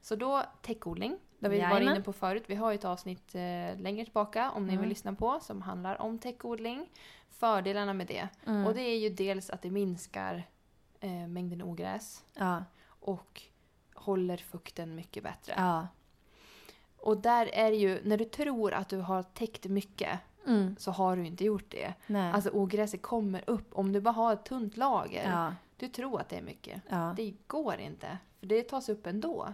[0.00, 1.94] Så då täckodling, det har vi varit Jajamän.
[1.94, 2.44] inne på förut.
[2.46, 4.80] Vi har ju ett avsnitt eh, längre tillbaka om ni Mm.
[4.80, 6.86] vill lyssna på som handlar om täckodling.
[7.30, 8.28] Fördelarna med det.
[8.46, 8.66] Mm.
[8.66, 10.46] Och det är ju dels att det minskar
[11.00, 12.64] eh, mängden ogräs Ja.
[12.88, 13.42] och
[13.94, 15.54] håller fukten mycket bättre.
[15.56, 15.88] Ja.
[17.02, 20.76] Och där är det ju, när du tror att du har täckt mycket Mm.
[20.78, 21.94] så har du inte gjort det.
[22.06, 22.32] Nej.
[22.32, 25.30] Alltså ogräset kommer upp om du bara har ett tunt lager.
[25.30, 25.54] ja.
[25.76, 26.82] Du tror att det är mycket.
[26.88, 27.14] ja.
[27.16, 28.18] Det går inte.
[28.40, 29.52] För det tas upp ändå.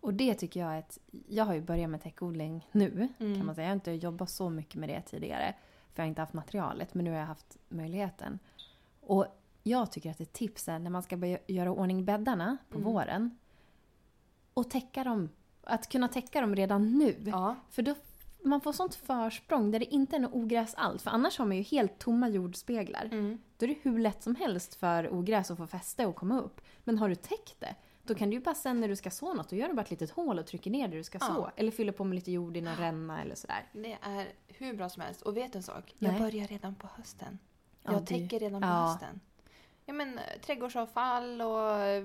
[0.00, 0.98] Och det tycker jag är ett...
[1.28, 3.36] Jag har ju börjat med täckodling nu Mm.
[3.36, 3.64] kan man säga.
[3.66, 5.54] Jag har inte jobbat så mycket med det tidigare.
[5.94, 6.94] För jag har inte haft materialet.
[6.94, 8.38] Men nu har jag haft möjligheten.
[9.00, 9.26] Och
[9.62, 12.92] jag tycker att ett tips är när man ska börja göra ordning bäddarna på Mm.
[12.92, 13.38] våren.
[14.54, 15.28] Och täcka dem.
[15.66, 17.16] Att kunna täcka dem redan nu.
[17.26, 17.56] Ja.
[17.70, 17.94] För då
[18.46, 21.02] man får sånt försprång där det inte är något ogräs alls.
[21.02, 23.04] För annars har man ju helt tomma jordspeglar.
[23.12, 23.38] Mm.
[23.56, 26.60] Då är det hur lätt som helst för ogräs att få fäste och komma upp.
[26.84, 29.34] Men har du täckt det, då kan du ju bara sen när du ska så
[29.34, 31.26] något, då gör du bara ett litet hål och trycker ner det du ska Ja.
[31.26, 31.50] så.
[31.56, 33.68] Eller fyller på med lite jord i någon ränna eller sådär.
[33.72, 35.22] Det är hur bra som helst.
[35.22, 35.94] Och vet en sak?
[35.98, 36.20] Jag Nej.
[36.20, 37.38] börjar redan på hösten.
[37.82, 38.72] Ja, Jag det- täcker redan på ja.
[38.86, 39.20] hösten.
[39.86, 42.04] Ja, men, eh, trädgårdsavfall och eh,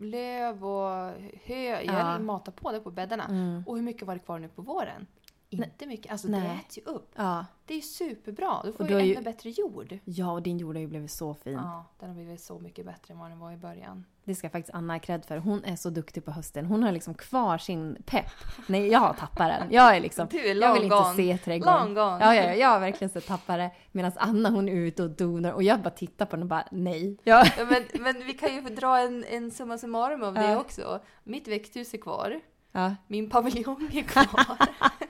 [0.00, 1.12] löv och
[1.44, 1.82] hö.
[1.82, 1.82] Ja.
[1.82, 3.24] Jag matar på det på bäddarna.
[3.24, 3.62] Mm.
[3.66, 5.06] Och hur mycket var det kvar nu på våren?
[5.50, 6.12] Inte mycket.
[6.12, 6.40] Alltså Nej.
[6.40, 7.10] det äts ju upp.
[7.16, 7.46] Ja.
[7.66, 8.60] Det är ju superbra.
[8.64, 9.98] Då får Och du är ännu ju- bättre jord.
[10.04, 11.52] ja, och din jord har ju blivit så fin.
[11.52, 14.04] Ja, den har blivit så mycket bättre än vad den var i början.
[14.24, 15.36] Det ska faktiskt Anna ha cred för.
[15.38, 16.66] Hon är så duktig på hösten.
[16.66, 18.30] Hon har liksom kvar sin pepp.
[18.66, 19.70] Nej, jag har tappat den.
[19.72, 20.28] Jag är liksom...
[20.30, 21.16] Du är jag vill long inte gone.
[21.16, 21.74] se trädgården.
[21.84, 22.18] Long gone.
[22.24, 23.70] Ja, ja, ja, jag har verkligen sett tappare.
[23.92, 26.64] Medan Anna hon är ute och donar och jag bara tittar på den och bara
[26.70, 27.18] nej.
[27.24, 27.44] Ja.
[27.58, 30.60] Ja, men, men vi kan ju få dra en, en summa summarum av det Ja.
[30.60, 31.00] också.
[31.24, 32.40] Mitt växthus är kvar.
[32.72, 32.94] Ja.
[33.06, 34.58] Min paviljong är kvar.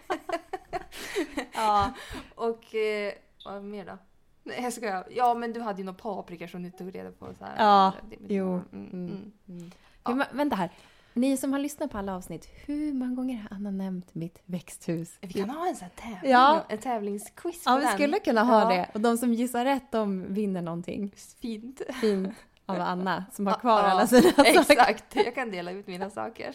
[1.55, 1.93] ja.
[2.35, 3.13] Och eh,
[3.45, 3.99] vad mer då?
[4.45, 5.07] Nej jag skojar.
[5.11, 7.27] Ja men du hade ju några paprika som du tog reda på.
[7.39, 7.55] Så här.
[7.59, 7.93] Ja,
[8.29, 8.47] jo.
[8.53, 9.07] Mm, Mm.
[9.07, 9.33] mm.
[9.49, 9.71] Mm.
[10.05, 10.25] Ja.
[10.33, 10.71] Vänta här.
[11.15, 15.19] Ni som har lyssnat på alla avsnitt, hur många gånger har Anna nämnt mitt växthus?
[15.21, 16.31] Vi kan ha en sån här tävling.
[16.33, 16.65] Ja.
[16.69, 17.93] En tävlingsquiz på Ja, vi den.
[17.95, 18.69] skulle kunna ha Ja.
[18.79, 18.91] det.
[18.95, 21.81] Och de som gissar rätt, de vinner någonting Fint.
[22.01, 22.35] fint
[22.67, 24.61] av Anna som har kvar alla sina saker.
[24.61, 26.55] Exakt, jag kan dela ut mina saker.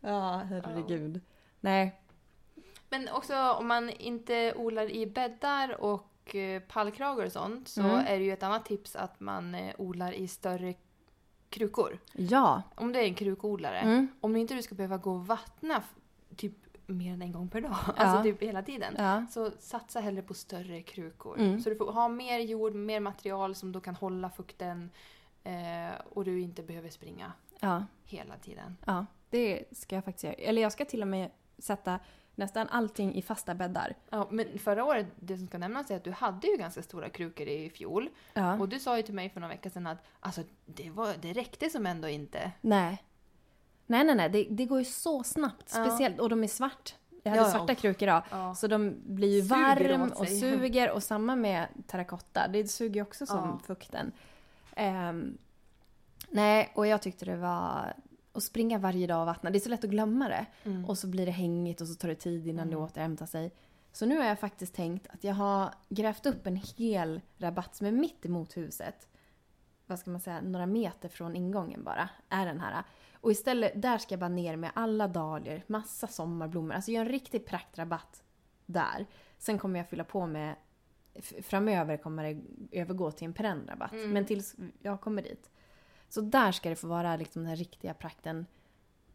[0.00, 1.20] Ja, herregud.
[1.60, 2.00] Nej.
[2.94, 7.96] Men också om man inte odlar i bäddar och eh, pallkragar och sånt så Mm.
[8.06, 10.74] är det ju ett annat tips att man eh, odlar i större
[11.50, 11.98] krukor.
[12.12, 12.62] Ja.
[12.74, 13.78] Om det är en krukodlare.
[13.78, 14.08] Mm.
[14.20, 15.82] Om inte du ska behöva gå och vattna
[16.36, 16.52] typ
[16.86, 17.92] mer än en gång per dag, Ja.
[17.96, 18.94] alltså typ hela tiden.
[18.98, 19.26] Ja.
[19.30, 21.38] Så satsa hellre på större krukor.
[21.38, 21.60] Mm.
[21.60, 24.90] Så du får ha mer jord, mer material som då kan hålla fukten
[25.44, 27.84] eh, och du inte behöver springa Ja.
[28.04, 28.76] hela tiden.
[28.86, 29.06] Ja.
[29.30, 30.34] Det ska jag faktiskt göra.
[30.34, 31.98] Eller jag ska till och med sätta
[32.34, 33.94] nästan allting i fasta bäddar.
[34.10, 37.08] Ja, men förra året, det som ska nämnas är att du hade ju ganska stora
[37.08, 38.08] krukor i fjol.
[38.34, 38.58] Ja.
[38.58, 41.32] Och du sa ju till mig för några veckor sedan att alltså, det, var, det
[41.32, 42.52] räckte som ändå inte.
[42.60, 43.04] Nej.
[43.86, 44.30] Nej, nej, nej.
[44.30, 45.72] Det, det går ju så snabbt.
[45.74, 45.84] Ja.
[45.84, 46.94] Speciellt, och de är svart.
[47.22, 48.22] Jag hade Ja, svarta krukor idag.
[48.30, 48.54] Ja.
[48.54, 52.48] Så de blir ju varm och suger och samma med terrakotta.
[52.48, 54.12] Det suger ju också som fukten.
[54.76, 55.38] Ehm,
[56.28, 57.94] nej, och jag tyckte det var...
[58.34, 60.46] Att springa varje dag och vattna, det är så lätt att glömma det.
[60.64, 60.84] Mm.
[60.84, 62.84] Och så blir det hängigt och så tar det tid innan det Mm.
[62.84, 63.52] återhämtar sig.
[63.92, 67.86] Så nu har jag faktiskt tänkt att jag har grävt upp en hel rabatt som
[67.86, 69.08] är mitt emot huset.
[69.86, 72.82] Vad ska man säga, några meter från ingången bara, är den här.
[73.20, 76.74] Och istället, där ska jag bara ner med alla dahlior, massa sommarblommor.
[76.74, 78.22] Alltså göra en riktig praktrabatt
[78.66, 79.06] där.
[79.38, 80.54] Sen kommer jag fylla på med,
[81.42, 82.40] framöver kommer det
[82.80, 83.92] övergå till en perennrabatt.
[83.92, 84.10] Mm.
[84.10, 85.50] Men tills jag kommer dit.
[86.14, 88.46] Så där ska det få vara liksom den här riktiga prakten.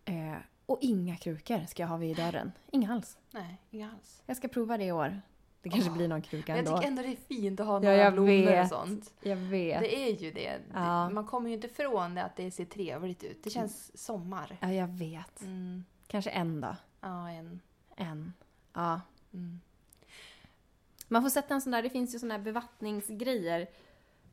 [0.06, 0.36] Eh,
[0.66, 2.52] och inga krukor ska jag ha vid dörren.
[2.72, 3.18] Inga alls.
[3.32, 4.24] Nej, inga alls.
[4.26, 5.22] Jag ska prova det i år.
[5.62, 6.78] Det kanske Åh, blir någon kruka Men jag ändå.
[6.78, 8.70] tycker ändå det är fint att ha Ja, några jag blommor och vet.
[8.70, 9.14] sånt.
[9.22, 9.80] Jag vet.
[9.82, 10.60] Det är ju det.
[10.74, 11.10] Ja.
[11.10, 13.44] Man kommer ju inte ifrån det att det ser trevligt ut.
[13.44, 14.58] Det känns sommar.
[14.62, 15.42] Ja, jag vet.
[15.42, 15.86] Mm.
[16.08, 16.76] Kanske en då.
[17.02, 17.60] Ja, en.
[17.96, 18.34] En.
[18.74, 19.02] Ja.
[19.34, 19.60] Mm.
[21.08, 23.68] Man får sätta en sån där, det finns ju såna här bevattningsgrejer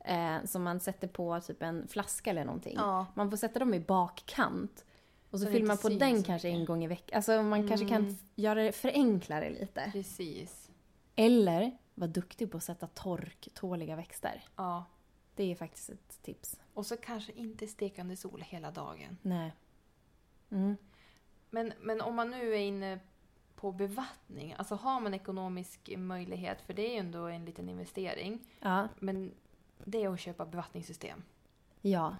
[0.07, 2.75] eh, som man sätter på typ en flaska eller någonting.
[2.77, 3.05] Ja.
[3.15, 4.85] Man får sätta dem i bakkant.
[5.29, 7.15] Och så, Så fyller man på den kanske en gång i veckan.
[7.17, 8.15] Alltså man kanske kan Mm.
[8.35, 9.89] göra det förenkla det lite.
[9.91, 10.69] Precis.
[11.15, 14.43] Eller vara duktig på att sätta torktåliga växter.
[14.55, 14.85] Ja.
[15.35, 16.59] Det är faktiskt ett tips.
[16.73, 19.17] Och så kanske inte stekande sol hela dagen.
[19.21, 19.53] Nej.
[20.51, 20.75] Mm.
[21.49, 22.99] Men, men om man nu är inne
[23.55, 28.39] på bevattning, alltså har man ekonomisk möjlighet, för det är ju ändå en liten investering,
[28.59, 28.87] Ja.
[28.99, 29.31] men
[29.87, 31.23] det är att köpa bevattningssystem.
[31.81, 32.15] Ja.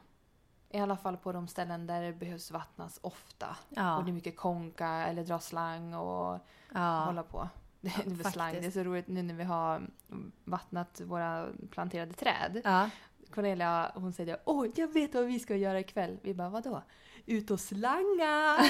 [0.69, 3.57] I alla fall på de ställen där det behövs vattnas ofta.
[3.69, 3.97] Ja.
[3.97, 6.39] Och det är mycket konka eller dra slang och
[6.73, 7.03] ja.
[7.05, 7.49] hålla på.
[7.81, 8.53] Det, Ja, det slang.
[8.53, 9.89] Det är så roligt nu när vi har
[10.43, 12.61] vattnat våra planterade träd.
[12.63, 12.89] Ja.
[13.33, 16.19] Cornelia hon säger åh jag vet vad vi ska göra ikväll.
[16.21, 16.83] Vi bara vadå?
[17.25, 18.57] Ut och slanga!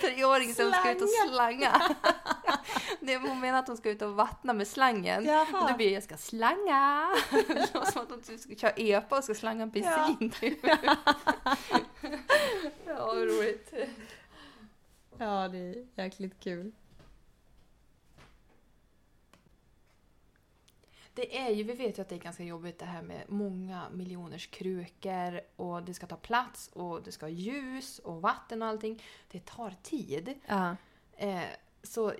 [0.00, 1.96] Treåring som ska ut och slanga.
[3.00, 5.24] Det hon menar att hon ska ut och vattna med slangen.
[5.24, 5.62] Jaha.
[5.62, 7.10] Och då blir det jag ska slanga.
[7.30, 10.30] Det låter som att hon typ ska köra epa och ska slanga en piscin.
[10.40, 10.58] Typ.
[12.86, 13.74] ja, vad roligt.
[15.18, 16.72] Ja, det är jäkligt kul.
[21.14, 23.90] Det är ju, vi vet ju att det är ganska jobbigt det här med många
[23.90, 28.68] miljoners krukor och det ska ta plats och det ska ha ljus och vatten och
[28.68, 29.02] allting.
[29.30, 30.34] Det tar tid.
[30.46, 30.76] Ja.
[31.16, 31.42] Eh,
[31.82, 32.12] så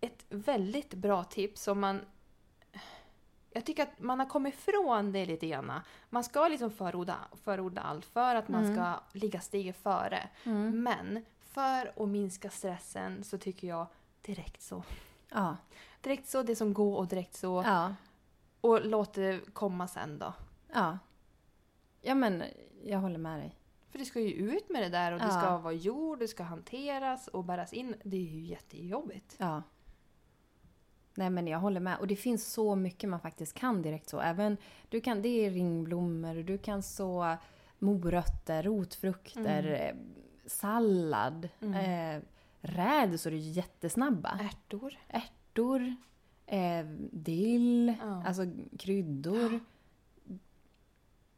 [0.00, 2.00] ett väldigt bra tips om man...
[3.52, 5.72] Jag tycker att man har kommit ifrån det lite grann.
[6.10, 8.76] Man ska liksom förorda, förorda allt för att man Mm.
[8.76, 10.28] ska ligga steget före.
[10.44, 10.82] Mm.
[10.82, 13.86] Men för att minska stressen så tycker jag
[14.22, 14.82] direkt så.
[15.28, 15.56] Ja.
[16.00, 17.62] Direkt så, det som går och direkt så.
[17.66, 17.94] Ja.
[18.60, 20.32] Och låt det komma sen då.
[20.72, 20.98] Ja.
[22.02, 22.42] Ja, men
[22.84, 23.56] jag håller med dig.
[23.90, 25.40] För det ska ju ut med det där och det Ja.
[25.40, 27.94] ska vara jord, det ska hanteras och bäras in.
[28.04, 29.34] Det är ju jättejobbigt.
[29.38, 29.62] Ja.
[31.14, 31.98] Nej men jag håller med.
[31.98, 34.20] Och det finns så mycket man faktiskt kan direkt så.
[34.20, 34.56] Även,
[34.88, 37.36] du kan, det är ringblommor, du kan så
[37.78, 39.96] morötter, rotfrukter, eh,
[40.46, 42.16] sallad, Mm.
[42.16, 42.22] eh,
[42.60, 44.38] rädisor är ju jättesnabba.
[44.42, 44.94] Ärtor.
[45.08, 45.94] Ärtor,
[46.46, 48.22] eh, dill, Ja.
[48.26, 48.42] alltså
[48.78, 49.60] kryddor.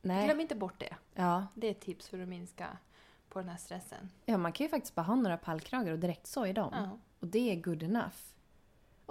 [0.03, 0.25] Nej.
[0.27, 0.97] Glöm inte bort det.
[1.15, 1.47] Ja.
[1.55, 2.67] Det är ett tips för att minska
[3.29, 4.11] på den här stressen.
[4.25, 6.71] ja, man kan ju faktiskt bara ha några pallkragar och direkt så i dem.
[6.73, 6.99] Ja.
[7.21, 8.17] Och det är good enough.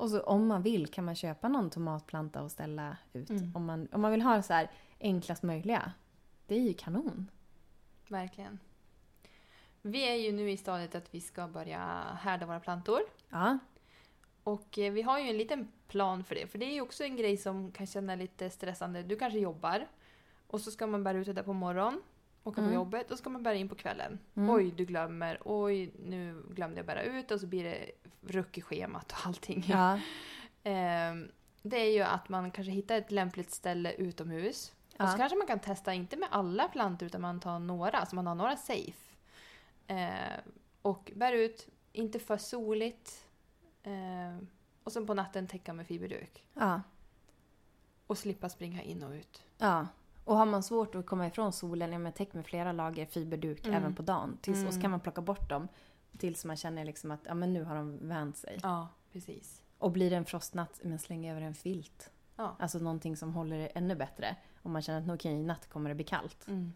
[0.01, 3.29] Och så om man vill kan man köpa någon tomatplanta och ställa ut.
[3.29, 3.55] Mm.
[3.55, 5.93] Om, man, om man vill ha det så här enklast möjliga.
[6.47, 7.31] Det är ju kanon.
[8.07, 8.59] Verkligen.
[9.81, 11.79] Vi är ju nu i stadiet att vi ska börja
[12.19, 12.99] härda våra plantor.
[13.29, 13.57] Ja.
[14.43, 16.47] Och eh, vi har ju en liten plan för det.
[16.47, 19.03] För det är ju också en grej som kan känna lite stressande.
[19.03, 19.87] Du kanske jobbar
[20.47, 22.01] och så ska man bära ut det där på morgonen.
[22.43, 22.71] Åka Mm.
[22.71, 24.19] på jobbet och så ska man bära in på kvällen.
[24.35, 24.49] Mm.
[24.55, 25.37] Oj, du glömmer.
[25.45, 29.65] Oj, nu glömde jag bära ut och så blir det ruck i schemat och allting.
[29.67, 29.99] Ja.
[30.63, 34.73] Ehm, det är ju att man kanske hittar ett lämpligt ställe utomhus.
[34.87, 35.17] Och så Ja.
[35.17, 38.35] kanske man kan testa, inte med alla plantor, utan man tar några, så man har
[38.35, 39.15] några safe.
[39.87, 40.39] Eh,
[40.81, 43.25] och bär ut, inte för soligt.
[43.83, 44.43] Eh,
[44.83, 46.43] och sen på natten täcka med fiberduk.
[46.53, 46.81] ja.
[48.07, 49.43] Och slippa springa in och ut.
[49.57, 49.87] Ja.
[50.31, 53.65] Och har man svårt att komma ifrån solen, ja men täck med flera lager fiberduk
[53.67, 53.77] Mm.
[53.77, 54.37] även på dagen.
[54.41, 54.81] Tills, Och så Mm.
[54.81, 55.67] kan man plocka bort dem
[56.17, 58.59] tills man känner liksom att ja, men nu har de vänt sig.
[58.63, 59.61] Ja, precis.
[59.77, 62.11] Och blir det en frostnatt, men släng över en filt.
[62.35, 62.55] Ja.
[62.59, 64.35] Alltså någonting som håller det ännu bättre.
[64.61, 66.47] Om man känner att okej, i natt kommer det bli kallt.
[66.47, 66.73] Mm.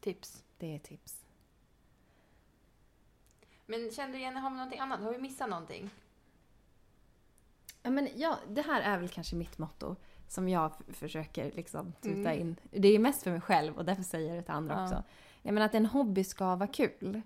[0.00, 0.44] Tips.
[0.58, 1.24] Det är tips.
[3.66, 5.00] Men kände du igen, har vi någonting annat?
[5.00, 5.90] Har vi missat någonting?
[7.82, 9.96] Ja, men ja, det här är väl kanske mitt motto
[10.28, 12.40] som jag försöker liksom tuta Mm.
[12.40, 12.56] in.
[12.70, 14.84] Det är mest för mig själv och därför säger jag det till andra Ja.
[14.84, 15.02] också.
[15.42, 17.22] Jag menar att en hobby ska vara kul.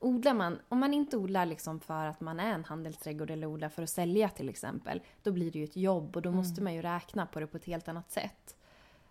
[0.00, 3.68] Odlar man, om man inte odlar liksom för att man är en handelsträdgård eller odlar
[3.68, 6.64] för att sälja till exempel, då blir det ju ett jobb och då måste Mm.
[6.64, 8.56] man ju räkna på det på ett helt annat sätt.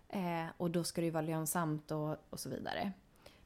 [0.08, 2.92] Eh, och då ska det ju vara lönsamt och, och så vidare.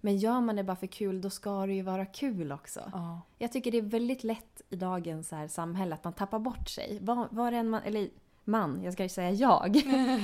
[0.01, 2.81] Men gör man det bara för kul, då ska det ju vara kul också.
[2.93, 3.21] Ja.
[3.39, 6.99] Jag tycker det är väldigt lätt i dagens här samhälle att man tappar bort sig.
[7.01, 8.09] Det än man, eller
[8.47, 9.77] man, jag ska ju säga jag.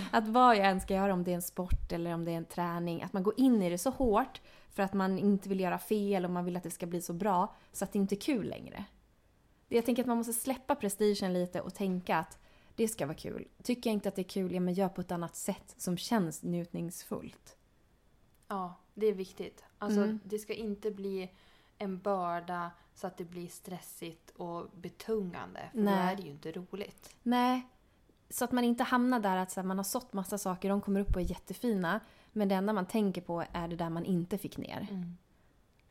[0.12, 2.36] att vad jag än ska göra, om det är en sport eller om det är
[2.36, 5.60] en träning, att man går in i det så hårt för att man inte vill
[5.60, 8.14] göra fel och man vill att det ska bli så bra så att det inte
[8.14, 8.84] är kul längre.
[9.68, 12.38] Jag tänker att man måste släppa prestigen lite och tänka att
[12.74, 13.48] det ska vara kul.
[13.62, 15.96] Tycker jag inte att det är kul, ja men gör på ett annat sätt som
[15.96, 17.56] känns njutningsfullt.
[18.48, 19.64] Ja, det är viktigt.
[19.78, 20.20] Alltså, Mm.
[20.24, 21.30] det ska inte bli
[21.78, 25.60] en börda så att det blir stressigt och betungande.
[25.72, 26.12] För då Nej.
[26.12, 27.16] är det ju inte roligt.
[27.22, 27.66] Nej,
[28.30, 30.80] så att man inte hamnar där att så här, man har sått massa saker, de
[30.80, 32.00] kommer upp och är jättefina.
[32.32, 34.88] Men det enda man tänker på är det där man inte fick ner.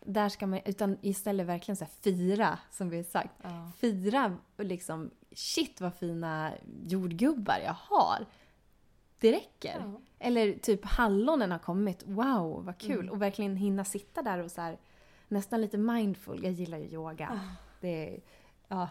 [0.05, 3.33] Där ska man, utan istället verkligen så här, fira, som vi har sagt.
[3.41, 3.71] Ja.
[3.77, 6.51] Fira liksom, shit vad fina
[6.87, 8.25] jordgubbar jag har.
[9.19, 9.75] Det räcker.
[9.79, 10.01] Ja.
[10.19, 12.99] Eller typ hallonen har kommit, wow vad kul.
[12.99, 13.09] Mm.
[13.09, 14.77] Och verkligen hinna sitta där och så här,
[15.27, 16.43] nästan lite mindful.
[16.43, 17.29] Jag gillar ju yoga.
[17.29, 17.55] Ah.
[17.81, 18.19] Det
[18.67, 18.89] ja,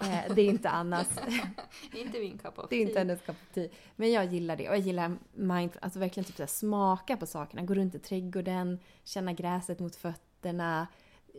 [0.00, 1.08] eh, det är inte Annas
[1.92, 3.68] är inte min cup of det är inte hennes cup of tea.
[3.96, 4.68] Men jag gillar det.
[4.68, 7.62] Och jag gillar mindful, alltså verkligen typ så här, smaka på sakerna.
[7.62, 10.86] Gå runt i trädgården, känna gräset mot fötterna.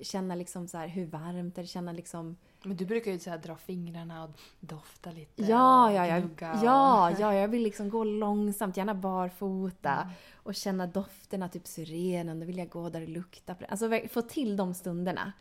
[0.01, 1.67] Känna liksom så här, hur varmt är det?
[1.67, 2.37] Känna liksom...
[2.63, 5.43] Men du brukar ju så här dra fingrarna och dofta lite.
[5.43, 6.17] Ja, och ja, ja.
[6.17, 6.23] och-
[6.65, 9.93] Ja, ja, jag vill liksom gå långsamt, gärna barfota.
[9.93, 10.13] Mm.
[10.35, 12.39] Och känna dofterna, typ syrenen.
[12.39, 13.67] Då vill jag gå där det luktar på det.
[13.67, 15.33] Alltså få till de stunderna.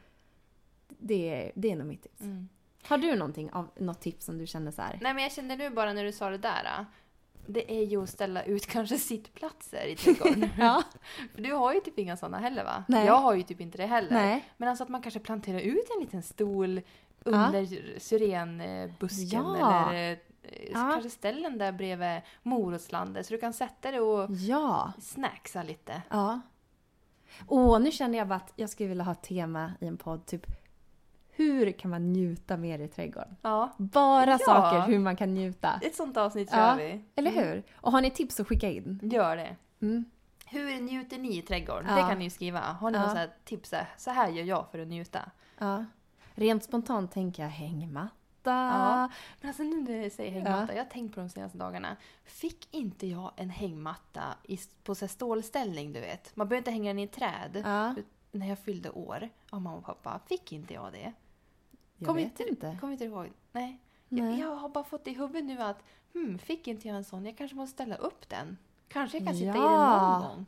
[0.89, 2.21] Det, är- det är nog mitt tips.
[2.21, 2.49] Mm.
[2.89, 4.99] Har du någonting av, något tips som du känner så här?
[5.03, 6.65] Nej men jag kände nu bara när du sa det där.
[6.79, 6.85] ah,
[7.47, 10.49] Det är ju att ställa ut kanske sittplatser i trädgården.
[10.59, 10.83] Ja.
[11.35, 12.85] För du har ju typ inga sådana heller va?
[12.89, 13.07] Nej.
[13.07, 14.11] Jag har ju typ inte det heller.
[14.11, 14.45] Nej.
[14.57, 16.81] Men alltså att man kanske planterar ut en liten stol
[17.25, 17.67] under
[17.99, 19.91] syrenbusken Ja.
[19.91, 20.19] eller eh,
[20.73, 20.91] Ja.
[20.93, 24.93] kanske ställen där bredvid morotslandet så du kan sätta dig och Ja.
[25.01, 26.03] snacksa lite.
[26.11, 26.41] Ja.
[27.49, 30.27] Åh, nu känner jag bara att jag skulle vilja ha ett tema i en podd.
[30.27, 30.47] Typ,
[31.37, 33.37] hur kan man njuta mer i trädgården?
[33.43, 34.39] Ja, Bara Ja.
[34.39, 35.81] saker hur man kan njuta.
[35.83, 37.05] ett sånt avsnitt Ja, kör vi.
[37.15, 37.63] Eller hur?
[37.75, 39.01] Och har ni tips så skicka in.
[39.03, 39.57] Gör det.
[39.83, 40.05] Mm.
[40.47, 41.87] Hur njuter ni i trädgården?
[41.89, 41.95] Ja.
[41.97, 42.61] Det kan ni ju skriva.
[42.61, 43.07] Har ni Ja.
[43.07, 43.75] några tips?
[43.97, 45.31] så här, gör jag för att njuta.
[45.59, 45.85] Ja.
[46.35, 48.11] Rent spontant tänker jag hängmatta.
[48.45, 49.09] Ja.
[49.41, 51.97] Men alltså nu när jag säger hängmatta, jag har tänkt på de senaste dagarna.
[52.25, 56.37] Fick inte jag en hängmatta i, på så stålställning, du vet?
[56.37, 57.63] Man behöver inte hänga den i träd.
[57.65, 57.95] Ja.
[58.33, 61.13] När jag fyllde år av mamma och pappa, fick inte jag det?
[61.99, 62.77] Jag Kom vet inte- inte.
[62.81, 63.33] Kommer inte ihåg?
[63.53, 63.81] Nej.
[64.09, 64.31] Nej.
[64.31, 65.83] Jag, jag har bara fått i huvudet nu att
[66.13, 67.27] hmm, fick inte jag en sån?
[67.27, 68.57] Jag kanske måste ställa upp den.
[68.89, 70.47] Kanske jag kan sitta i den någon gång.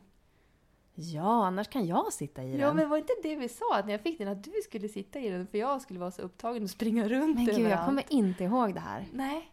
[0.95, 2.59] Ja, annars kan jag sitta i den.
[2.59, 4.89] Ja, men var inte det vi sa att när jag fick den att du skulle
[4.89, 7.61] sitta i den för jag skulle vara så upptagen och springa runt Men gud, jag
[7.61, 7.85] överallt?
[7.85, 9.07] kommer inte ihåg det här.
[9.13, 9.51] Nej.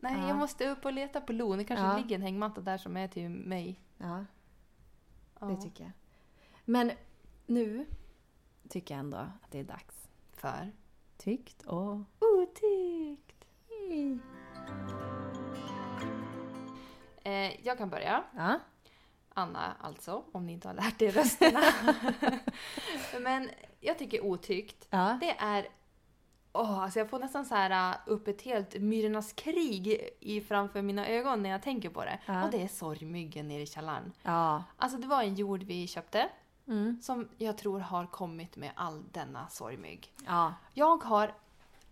[0.00, 0.28] Nej, Ja.
[0.28, 1.56] jag måste upp och leta på Lo.
[1.56, 1.96] Det kanske Ja.
[1.98, 3.80] ligger en hängmatta där som är till mig.
[3.98, 4.24] Ja,
[5.40, 5.46] Ja.
[5.46, 5.92] det tycker jag.
[6.64, 6.90] Men
[7.46, 7.86] nu
[8.68, 10.08] tycker jag ändå att det är dags.
[10.32, 10.72] För?
[11.26, 11.98] Tyckt och...
[12.20, 13.44] Otyckt.
[17.24, 18.24] Eh, jag kan börja.
[18.36, 18.58] Ja.
[19.34, 21.60] Anna alltså, om ni inte har lärt er rösterna.
[23.20, 25.18] Men jag tycker otyckt, Ja.
[25.20, 25.68] det är...
[26.52, 30.82] Åh, alltså jag får nästan så här uh, upp ett helt myrornas krig i framför
[30.82, 32.18] mina ögon när jag tänker på det.
[32.26, 32.44] Ja.
[32.44, 34.12] Och det är sorgmyggen nere i källaren.
[34.22, 34.64] Ja.
[34.76, 36.28] Alltså det var en jord vi köpte
[36.68, 36.98] Mm.
[37.02, 40.12] som jag tror har kommit med all denna sorgmygg.
[40.26, 40.54] Ja.
[40.74, 41.34] Jag har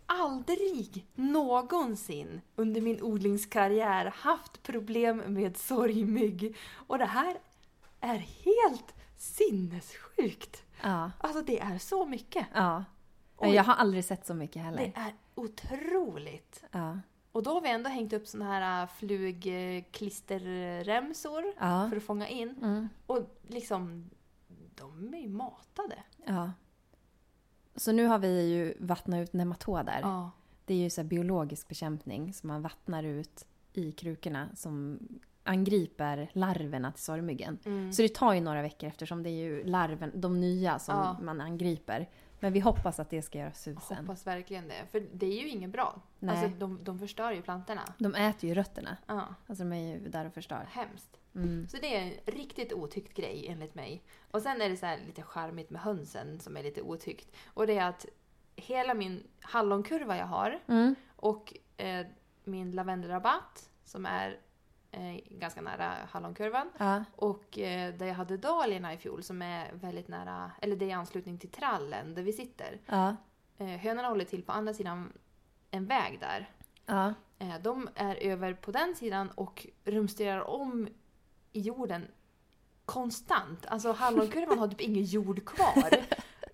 [0.06, 6.56] aldrig någonsin under min odlingskarriär haft problem med sorgmygg.
[6.86, 7.36] Och det här
[8.00, 10.62] är helt sinnessjukt.
[10.82, 11.10] Ja.
[11.18, 12.46] Alltså det är så mycket.
[12.54, 12.84] Ja.
[13.36, 13.54] Oj.
[13.54, 14.78] Jag har aldrig sett så mycket heller.
[14.78, 16.64] Det är otroligt.
[16.70, 16.98] Ja.
[17.32, 21.86] Och då har vi ändå hängt upp såna här äh, flugklisterremsor Ja.
[21.90, 22.54] för att fånga in.
[22.62, 22.88] Mm.
[23.06, 24.10] Och liksom,
[24.74, 25.96] de är ju matade.
[26.26, 26.52] ja.
[27.76, 29.98] Så nu har vi ju vattnat ut nematoder.
[30.02, 30.30] Ja.
[30.64, 34.98] Det är ju så här biologisk bekämpning som man vattnar ut i krukorna som
[35.42, 37.58] angriper larverna till sorgmyggen.
[37.64, 37.92] Mm.
[37.92, 41.16] Så det tar ju några veckor eftersom det är ju larven, de nya som Ja.
[41.22, 42.08] man angriper.
[42.40, 43.96] Men vi hoppas att det ska göra susen.
[43.96, 44.86] Hoppas verkligen det.
[44.90, 46.00] För det är ju inget bra.
[46.18, 46.30] Nej.
[46.44, 47.82] Alltså de, de förstör ju plantorna.
[47.98, 48.96] De äter ju rötterna.
[49.06, 50.66] Ja, Alltså de är ju där och förstör.
[50.70, 51.18] hemskt.
[51.34, 51.68] Mm.
[51.68, 54.02] Så det är en riktigt otyckt grej enligt mig.
[54.30, 57.36] Och sen är det så här lite charmigt med hönsen som är lite otyckt.
[57.54, 58.06] Och det är att
[58.56, 60.94] hela min hallonkurva jag har Mm.
[61.16, 62.06] och eh,
[62.44, 64.38] min lavendelrabatt som är
[64.90, 67.04] eh, ganska nära hallonkurvan Ja.
[67.16, 70.88] och eh, där jag hade dahliorna i fjol som är väldigt nära, eller det är
[70.88, 72.80] i anslutning till trallen där vi sitter.
[73.58, 75.12] Eh, hönorna håller till på andra sidan
[75.70, 76.50] en väg där.
[77.38, 80.88] Eh, De är över på den sidan och rumsterar om
[81.54, 82.06] i jorden
[82.84, 83.66] konstant.
[83.66, 85.90] Alltså hallonkurvan har typ ingen jord kvar.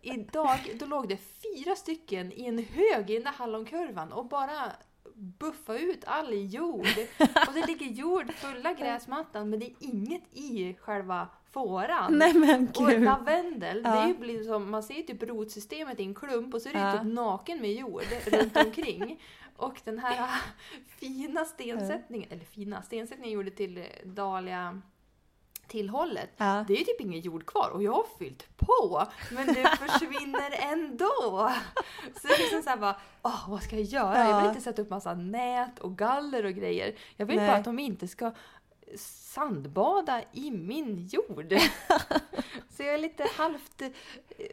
[0.03, 4.73] Idag då låg det fyra stycken i en hög i den där hallonkurvan och bara
[5.15, 6.87] buffa ut all jord.
[7.49, 12.19] Och det ligger jord fulla gräsmattan men det är inget i själva fåran.
[12.19, 14.09] Nej men Och lavendel, det Ja.
[14.09, 16.79] ju blir som, man ser ju typ rotsystemet i en klump och så är det
[16.81, 16.93] Ja.
[16.93, 19.21] typ naken med jord runt omkring.
[19.61, 20.29] Och den här
[21.01, 24.83] fina stensättningen, eller fina, stensättningen jag gjorde till eh, dahlia
[25.67, 26.31] tillhållet.
[26.37, 26.65] Ja.
[26.69, 30.73] Det är ju typ ingen jord kvar och jag har fyllt på men det försvinner
[30.73, 31.51] ändå.
[32.21, 34.19] Så det är liksom såhär bara, åh vad ska jag göra?
[34.19, 34.49] Jag vill Ja.
[34.49, 36.95] inte sätta upp massa nät och galler och grejer.
[37.17, 37.47] Jag vill Nej.
[37.49, 38.33] bara att de inte ska
[38.97, 41.53] sandbada i min jord.
[42.77, 43.89] Så jag är lite halvt eh,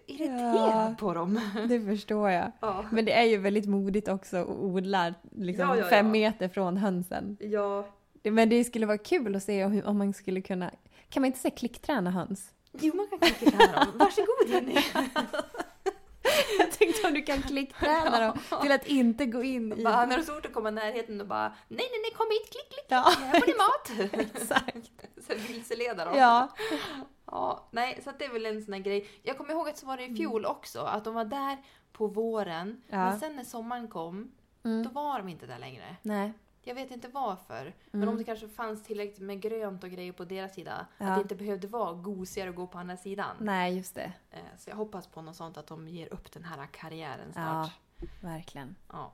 [0.08, 0.96] irriterad Ja.
[1.00, 1.40] på dem.
[1.70, 2.52] Det förstår jag.
[2.60, 2.86] Ja.
[2.92, 7.38] Men det är ju väldigt modigt också att odla liksom, Ja, fem meter från hönsen.
[7.40, 7.88] ja.
[8.24, 10.72] Men det skulle vara kul att se om man skulle kunna...
[11.10, 12.52] Kan man inte säga klickträna höns?
[12.80, 13.88] Jo, man kan klicka träna dem.
[13.98, 14.76] Varsågod Jenny!
[16.60, 19.84] Jag tänkte om du kan klickträna dem till att inte gå in i...
[19.84, 22.52] Bara, när är svårt att komma i närheten och bara nej, nej, nej, kom hit,
[22.52, 24.12] klick, klick, Ja, här får ni mat!
[24.36, 25.26] exakt.
[25.28, 26.18] Så vilseleda dem.
[26.18, 26.48] Ja.
[27.26, 29.10] Ja, nej, så det är väl en sån här grej.
[29.24, 31.58] Jag kommer ihåg att så var det i fjol också, att de var där
[31.94, 32.98] på våren, Ja.
[32.98, 34.32] men sen när sommaren kom,
[34.64, 34.94] då Mm.
[34.94, 35.96] var de inte där längre.
[36.02, 36.34] Nej.
[36.68, 38.10] Jag vet inte varför, men Mm.
[38.10, 41.06] om det kanske fanns tillräckligt med grönt och grejer på deras sida, Ja.
[41.08, 43.36] att det inte behövde vara gosigare att gå på andra sidan.
[43.40, 44.12] Nej, just det.
[44.32, 47.32] Eh, Så jag hoppas på något sånt, att de ger upp den här karriären Ja.
[47.34, 47.72] snart.
[48.22, 48.76] Verkligen.
[48.92, 49.12] Ja.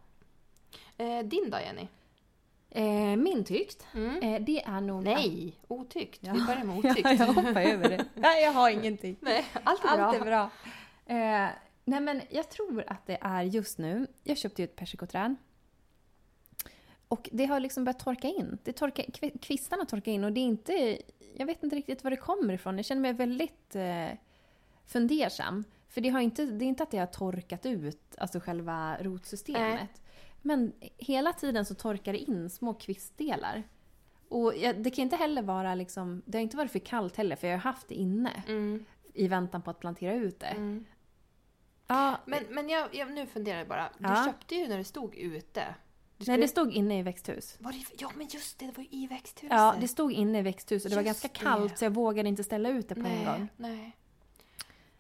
[0.98, 1.88] Eh, din då Jenny?
[2.70, 4.22] Eh, min tyckt, Mm.
[4.22, 5.04] eh, det är nog...
[5.04, 6.20] Nej, otyckt.
[6.24, 6.34] Ja.
[6.34, 7.10] Vi börjar med Ja, otyckt.
[7.20, 8.06] jag hoppar över det.
[8.16, 9.16] Nej, jag har ingenting.
[9.20, 10.06] Nej, allt är bra.
[10.06, 10.50] Allt är bra.
[11.06, 11.50] Eh,
[11.86, 14.08] Nej men jag tror att det är just nu.
[14.24, 15.36] Jag köpte ju ett persikoträd.
[17.14, 18.58] Och det har liksom börjat torka in.
[18.64, 20.98] Det torka, kvi- kvistarna torkar in och det är inte...
[21.36, 22.76] Jag vet inte riktigt var det kommer ifrån.
[22.78, 24.08] Jag känner mig väldigt eh,
[24.86, 25.64] fundersam.
[25.90, 30.02] För det, har inte, det är inte att det har torkat ut, alltså själva rotsystemet.
[30.42, 33.64] Men hela tiden så torkar det in små kvistdelar.
[34.30, 36.22] Och jag, det kan inte heller vara liksom...
[36.26, 38.86] Det har inte varit för kallt heller för jag har haft det inne Mm.
[39.14, 40.46] i väntan på att plantera ut det.
[40.48, 40.86] Mm.
[41.88, 43.90] Ja, Men, men jag, jag, nu funderar jag bara.
[43.98, 44.24] Du Ja.
[44.26, 45.64] köpte ju när det stod ute.
[46.18, 47.58] Nej, det stod inne i växthus.
[47.60, 49.58] var det, ja, men just det, det var ju i växthuset.
[49.58, 51.34] Ja, det stod inne i växthus och det var ganska det.
[51.34, 53.48] kallt så jag vågade inte ställa ut det på nej, en gång.
[53.58, 53.98] Nej.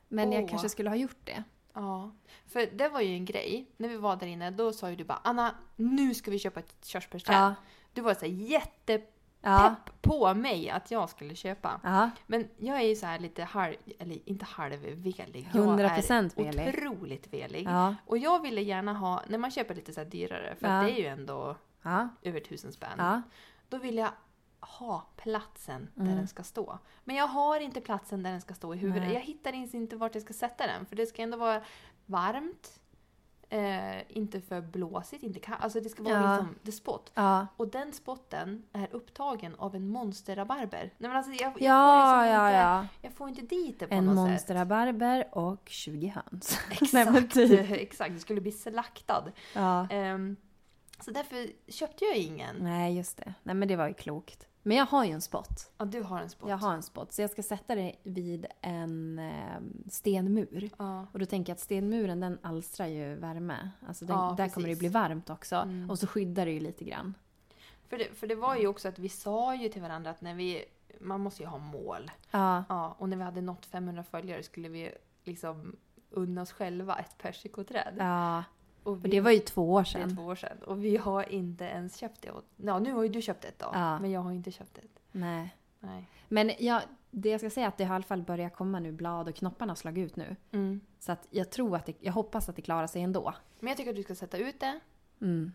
[0.08, 0.50] Men jag Åh.
[0.50, 1.44] kanske skulle ha gjort det.
[1.74, 2.12] Ja,
[2.46, 3.68] för det var ju en grej.
[3.78, 6.60] När vi var där inne, då sa ju du bara Anna, nu ska vi köpa
[6.60, 7.36] ett körsbärsträd.
[7.36, 7.56] Ja.
[7.94, 8.34] Du var så här
[9.46, 9.76] Ja.
[10.02, 11.80] på mig att jag skulle köpa.
[11.84, 12.10] Ja.
[12.28, 15.50] Men jag är ju så här lite halv, eller inte halvvelig.
[15.54, 16.68] 100% Jag är velig.
[16.70, 17.68] otroligt velig.
[17.68, 17.96] Ja.
[18.06, 21.06] Och jag ville gärna ha, när man köper lite så dyrare, för det är ju
[21.06, 21.56] ändå
[22.22, 23.22] över tusen spänn.
[23.70, 24.10] Då vill jag
[24.60, 26.18] ha platsen där Mm.
[26.18, 26.80] den ska stå.
[27.04, 29.04] Men jag har inte platsen där den ska stå i huvudet.
[29.04, 29.14] Nej.
[29.14, 30.86] Jag hittar inte vart jag ska sätta den.
[30.86, 31.62] För det ska ändå vara
[32.06, 32.80] varmt,
[33.54, 35.64] eh, inte för blåsigt, inte kallt.
[35.64, 36.32] Alltså det ska vara Ja.
[36.38, 37.12] liksom the spot.
[37.14, 37.48] Ja.
[37.58, 40.94] Och den spotten är upptagen av en monsterrabarber.
[40.98, 42.88] Nej men alltså jag, jag, Ja, får liksom ja, inte, ja.
[43.02, 46.48] jag får inte dit det på En något monsterrabarber och 20 höns.
[46.48, 46.60] sätt.
[46.94, 47.72] Nej, Exakt, typ.
[47.72, 48.14] exakt.
[48.14, 49.24] Du skulle bli slaktad.
[49.54, 49.88] Ja.
[49.90, 50.36] Ehm,
[51.00, 52.56] så därför köpte jag ingen.
[52.60, 53.34] Nej, just det.
[53.44, 54.48] Nej, men det var ju klokt.
[54.64, 55.72] Men jag har ju en spot.
[55.78, 56.50] Ja, du har en spot.
[56.50, 57.12] Jag har en spot.
[57.12, 60.70] Så jag ska sätta det vid en eh, stenmur.
[60.78, 61.08] Ja.
[61.12, 63.70] Och då tänker jag att stenmuren den alstrar ju värme.
[63.88, 64.80] Alltså den, Ja, där kommer det precis.
[64.80, 65.56] bli varmt också.
[65.56, 65.90] Mm.
[65.90, 67.14] Och så skyddar det ju lite grann.
[67.90, 70.34] För det, för det var ju också att vi sa ju till varandra att när
[70.34, 70.66] vi,
[71.00, 72.12] man måste ju ha mål.
[72.32, 72.64] Ja.
[72.70, 74.92] Ja, och när vi hade nått 500 följare skulle vi
[75.24, 75.76] liksom
[76.10, 77.96] unna oss själva ett persikoträd.
[77.98, 78.44] ja.
[78.84, 80.16] Och, Och vi, det var ju två år det är sedan.
[80.16, 80.58] två år sedan.
[80.66, 82.32] Och vi har inte ens köpt det.
[82.32, 83.70] Och, ja, nu har ju du köpt ett då.
[83.74, 84.00] Ja.
[84.00, 85.00] Men jag har inte köpt ett.
[85.12, 85.56] Nej.
[85.80, 86.10] Nej.
[86.30, 86.82] Men jag,
[87.12, 89.28] det jag ska säga är att det har i alla fall börjat komma nu blad
[89.30, 90.36] och knopparna har slagit ut nu.
[90.52, 90.82] Mm.
[91.00, 93.34] Så att jag tror att det, jag hoppas att det klarar sig ändå.
[93.60, 94.80] Men jag tycker att du ska sätta ut det,
[95.22, 95.52] Mm.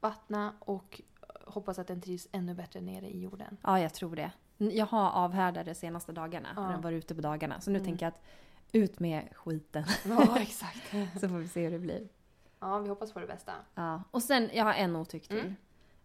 [0.00, 1.00] vattna och
[1.46, 3.56] hoppas att den trivs ännu bättre nere i jorden.
[3.62, 4.30] Ja, jag tror det.
[4.58, 6.48] Jag har avhärdat de senaste dagarna.
[6.56, 6.62] Ja.
[6.62, 7.60] Den var ute på dagarna.
[7.60, 7.86] Så nu Mm.
[7.86, 8.22] tänker jag att
[8.72, 9.84] ut med skiten.
[10.08, 10.90] Ja, exakt.
[11.20, 12.08] Så får vi se hur det blir.
[12.60, 13.52] Ja, vi hoppas på det bästa.
[13.74, 14.02] Ja.
[14.10, 15.38] Och sen, jag har en otyck till.
[15.40, 15.54] Mm.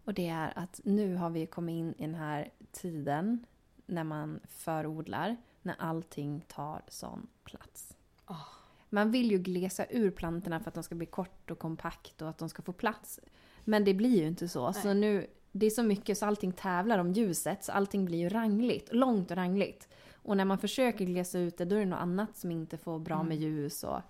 [0.04, 3.46] Och det är att nu har vi kommit in i den här tiden
[3.86, 7.96] när man förodlar, när allting tar sån plats.
[8.26, 8.46] Åh.
[8.88, 12.28] Man vill ju glesa ur plantorna för att de ska bli kort och kompakt och
[12.28, 13.20] att de ska få plats.
[13.64, 14.72] Men det blir ju inte så.
[14.72, 14.94] Så Nej.
[14.94, 18.92] nu, det är så mycket så allting tävlar om ljuset så allting blir ju rangligt,
[18.92, 19.88] långt och rangligt.
[20.14, 22.98] Och när man försöker glesa ut det då är det något annat som inte får
[22.98, 23.28] bra Mm.
[23.28, 23.84] med ljus.
[23.84, 24.00] Och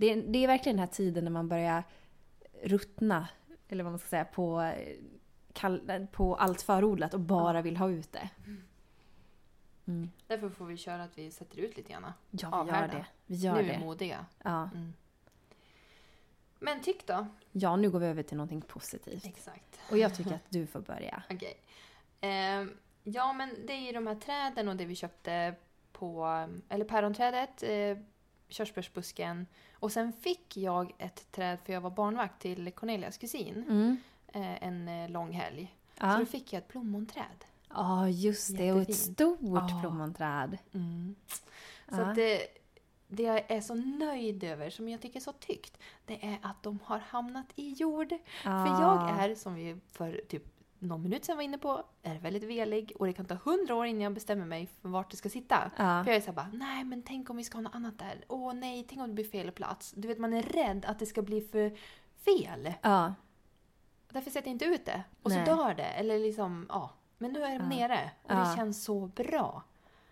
[0.00, 1.84] det, är- det är verkligen den här tiden när man börjar
[2.62, 3.28] ruttna,
[3.68, 8.12] eller vad man ska säga, på, eh, på allt förodlat och bara vill ha ut
[8.12, 8.28] det.
[9.86, 10.10] Mm.
[10.26, 12.12] Därför får vi köra att vi sätter ut lite grann.
[12.30, 13.06] Ja, vi gör det.
[13.26, 14.26] Vi gör nu är vi modiga.
[14.42, 14.70] Ja.
[14.74, 14.92] Mm.
[16.58, 17.26] Men tyck då.
[17.52, 19.24] ja, nu går vi över till någonting positivt.
[19.26, 19.80] Exakt.
[19.90, 21.22] Och jag tycker att du får börja.
[21.30, 21.54] Okej.
[22.20, 25.54] Ehm, ja, men det är ju de här träden och det vi köpte
[25.92, 26.24] på,
[26.68, 27.98] eller päronträdet, eh,
[28.50, 29.46] körsbärsbusken.
[29.74, 33.96] Och sen fick jag ett träd för jag var barnvakt till Cornelias kusin Mm.
[34.26, 35.74] eh, en eh, lång helg.
[36.00, 36.26] Så då Ja.
[36.26, 37.44] fick jag ett plommonträd.
[37.68, 38.72] Ja, just det.
[38.72, 39.78] Och ett stort Ja.
[39.80, 40.58] plommonträd.
[41.88, 42.12] Så Ja.
[42.14, 42.46] det,
[43.08, 46.62] det jag är så nöjd över, som jag tycker är så tyckt, det är att
[46.62, 48.12] de har hamnat i jord.
[48.12, 48.18] Ja.
[48.66, 50.44] För jag är, som vi för typ
[50.80, 53.86] någon minut sedan var inne på, är väldigt velig och det kan ta hundra år
[53.86, 55.70] innan jag bestämmer mig för vart det ska sitta.
[55.76, 56.04] Ja.
[56.04, 58.24] För jag är såhär bara, nej men tänk om vi ska ha något annat där.
[58.28, 59.92] Åh nej, tänk om det blir fel plats.
[59.96, 61.70] Du vet, man är rädd att det ska bli för
[62.24, 62.72] fel.
[62.82, 63.14] ja.
[64.12, 65.02] Därför sätter jag inte ut det.
[65.22, 65.46] Och Nej.
[65.46, 65.82] så dör det.
[65.84, 66.90] Eller liksom, ja.
[67.18, 67.88] Men nu är de Ja.
[67.88, 69.62] nere och det känns så bra.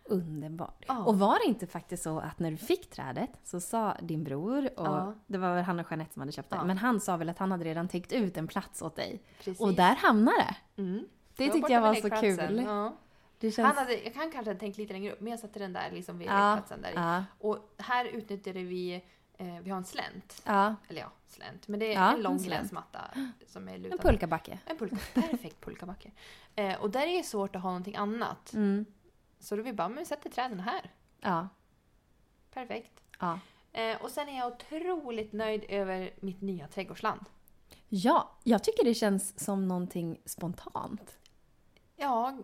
[0.09, 0.85] Underbart.
[0.89, 1.05] Ja.
[1.05, 4.65] Och var det inte faktiskt så att när du fick trädet så sa din bror,
[4.81, 5.15] och Ja.
[5.27, 6.65] det var väl han och Jeanette som hade köpt det, Ja.
[6.65, 9.23] men han sa väl att han hade redan täckt ut en plats åt dig.
[9.39, 9.61] Precis.
[9.61, 10.37] Och där hamnade
[10.77, 10.83] det.
[10.83, 11.05] Mm.
[11.37, 12.67] Det Jag tyckte jag var så kul.
[13.41, 13.57] Känns...
[13.59, 15.91] Han hade, jag kan kanske ha tänkt lite längre upp, men jag satte den där
[15.93, 16.55] liksom vid ja.
[16.55, 16.83] lekplatsen.
[16.83, 17.25] Där.
[17.39, 18.95] Och här utnyttjade vi,
[19.39, 20.43] eh, vi har en slänt.
[20.47, 20.75] ja.
[20.89, 21.69] Eller ja, slänt.
[21.69, 23.01] Men det är Ja, en lång gräsmatta
[23.47, 23.93] som är lutad.
[23.93, 24.59] En pulkabacke.
[24.67, 24.97] En pulka.
[25.15, 26.11] Perfekt pulkabacke.
[26.55, 28.53] Eh, och där är det svårt att ha någonting annat.
[28.55, 28.85] Mm.
[29.41, 30.91] Så då vi bara, men vi sätter träden här.
[31.21, 31.49] Ja.
[32.55, 33.01] Perfekt.
[33.21, 33.39] Ja.
[33.73, 37.21] Eh, och sen är jag otroligt nöjd över mitt nya trädgårdsland.
[37.89, 41.19] Ja, jag tycker det känns som någonting spontant.
[41.97, 42.39] Ja,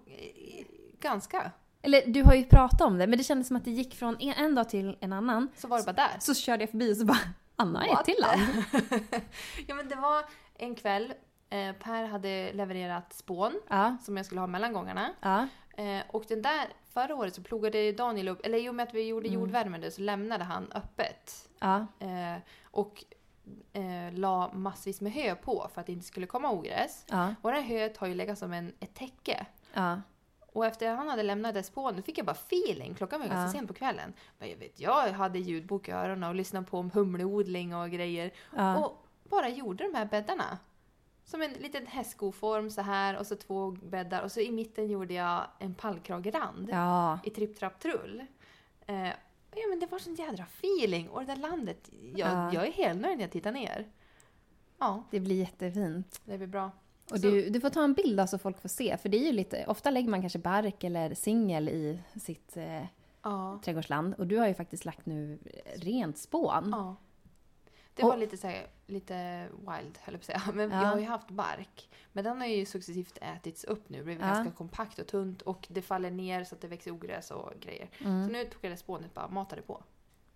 [1.01, 1.51] ganska.
[1.83, 4.17] Eller du har ju pratat om det, men det kändes som att det gick från
[4.21, 5.49] en, en dag till en annan.
[5.57, 6.17] Så var det bara där.
[6.21, 7.19] Så körde jag förbi och så bara
[7.57, 8.05] Anna är What?
[8.05, 8.65] till land.
[9.67, 10.25] ja men det var
[10.55, 11.15] en kväll.
[11.51, 15.11] Eh, per hade levererat spån Ja, som jag skulle ha mellan gångarna.
[15.21, 18.83] ja, Eh, och den där, förra året så plogade Daniel upp, eller i och med
[18.89, 19.41] att vi gjorde Mm.
[19.41, 21.49] jordvärmande så lämnade han öppet.
[21.59, 23.05] ja, Eh, och
[23.73, 27.05] eh, la massvis med hö på för att det inte skulle komma ogräs.
[27.11, 29.47] ja, Och det här höet har ju legat som en, ett täcke.
[29.73, 30.01] ja.
[30.57, 32.95] Och efter att han hade lämnat det spån, då fick jag bara feeling.
[32.95, 33.53] Klockan var ganska Ja.
[33.53, 34.13] sent på kvällen.
[34.39, 38.31] Men jag vet, jag hade ljudbok i öronen och lyssnade på om humleodling och grejer.
[38.57, 38.77] ja.
[38.79, 40.59] Och bara gjorde de här bäddarna.
[41.25, 45.15] Som en liten hästskoform så här och så två bäddar och så i mitten gjorde
[45.15, 47.19] jag en pallkragerand ja.
[47.25, 48.25] i tripp, trapp, trull.
[48.87, 49.09] Eh,
[49.57, 52.53] ja men det var sån jädra feeling och det där landet, jag, Ja.
[52.55, 53.89] jag är helt nöjd när jag tittar ner.
[54.79, 56.21] Ja, Det blir jättefint.
[56.25, 56.71] det blir bra.
[57.11, 58.97] Och Så- du, du får ta en bild då så folk får se.
[58.97, 62.85] För det är ju lite, ofta lägger man kanske bark eller singel i sitt eh,
[63.23, 63.61] Ja.
[63.65, 64.15] trädgårdsland.
[64.15, 65.39] Och du har ju faktiskt lagt nu
[65.77, 66.69] rent spån.
[66.73, 66.97] ja.
[67.95, 70.43] Det Och- var lite så här, lite wild höll jag på att säga.
[70.55, 70.83] Men Ja.
[70.83, 71.89] jag har ju haft bark.
[72.13, 73.99] Men den har ju successivt ätits upp nu.
[73.99, 74.27] Det blev Ja.
[74.27, 77.89] ganska kompakt och tunt och det faller ner så att det växer ogräs och grejer.
[77.99, 78.27] Så Mm.
[78.27, 79.83] nu tog jag det spånet bara matade på.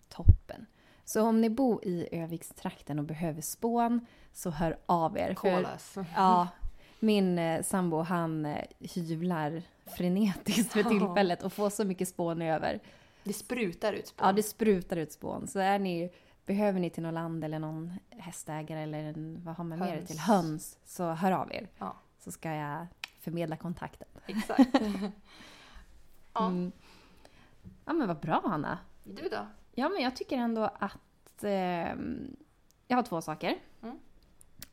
[0.09, 0.67] Toppen.
[1.05, 5.35] Så om ni bor i Övikstrakten och behöver spån så hör av er.
[5.79, 6.05] För-.
[6.17, 6.49] Ja,
[7.01, 9.63] min eh, sambo han eh, hyvlar
[9.97, 12.81] frenetiskt för tillfället och får så mycket spån över.
[13.25, 14.27] Det sprutar ut spån.
[14.27, 15.47] Ja, det sprutar ut spån.
[15.47, 16.11] Så är ni,
[16.49, 20.19] behöver ni till något land eller någon hästägare eller en, vad har man mer till?
[20.19, 20.79] Höns.
[20.85, 21.69] Så hör av er.
[21.79, 21.97] Ja.
[22.19, 22.87] Så ska jag
[23.21, 24.09] förmedla kontakten.
[24.27, 24.71] Exakt.
[26.33, 26.47] ja.
[26.47, 26.73] Mm.
[27.85, 28.79] Ja men vad bra Hanna.
[29.05, 29.47] Du då?
[29.75, 32.37] Ja men jag tycker ändå att ehm,
[32.87, 33.59] jag har två saker.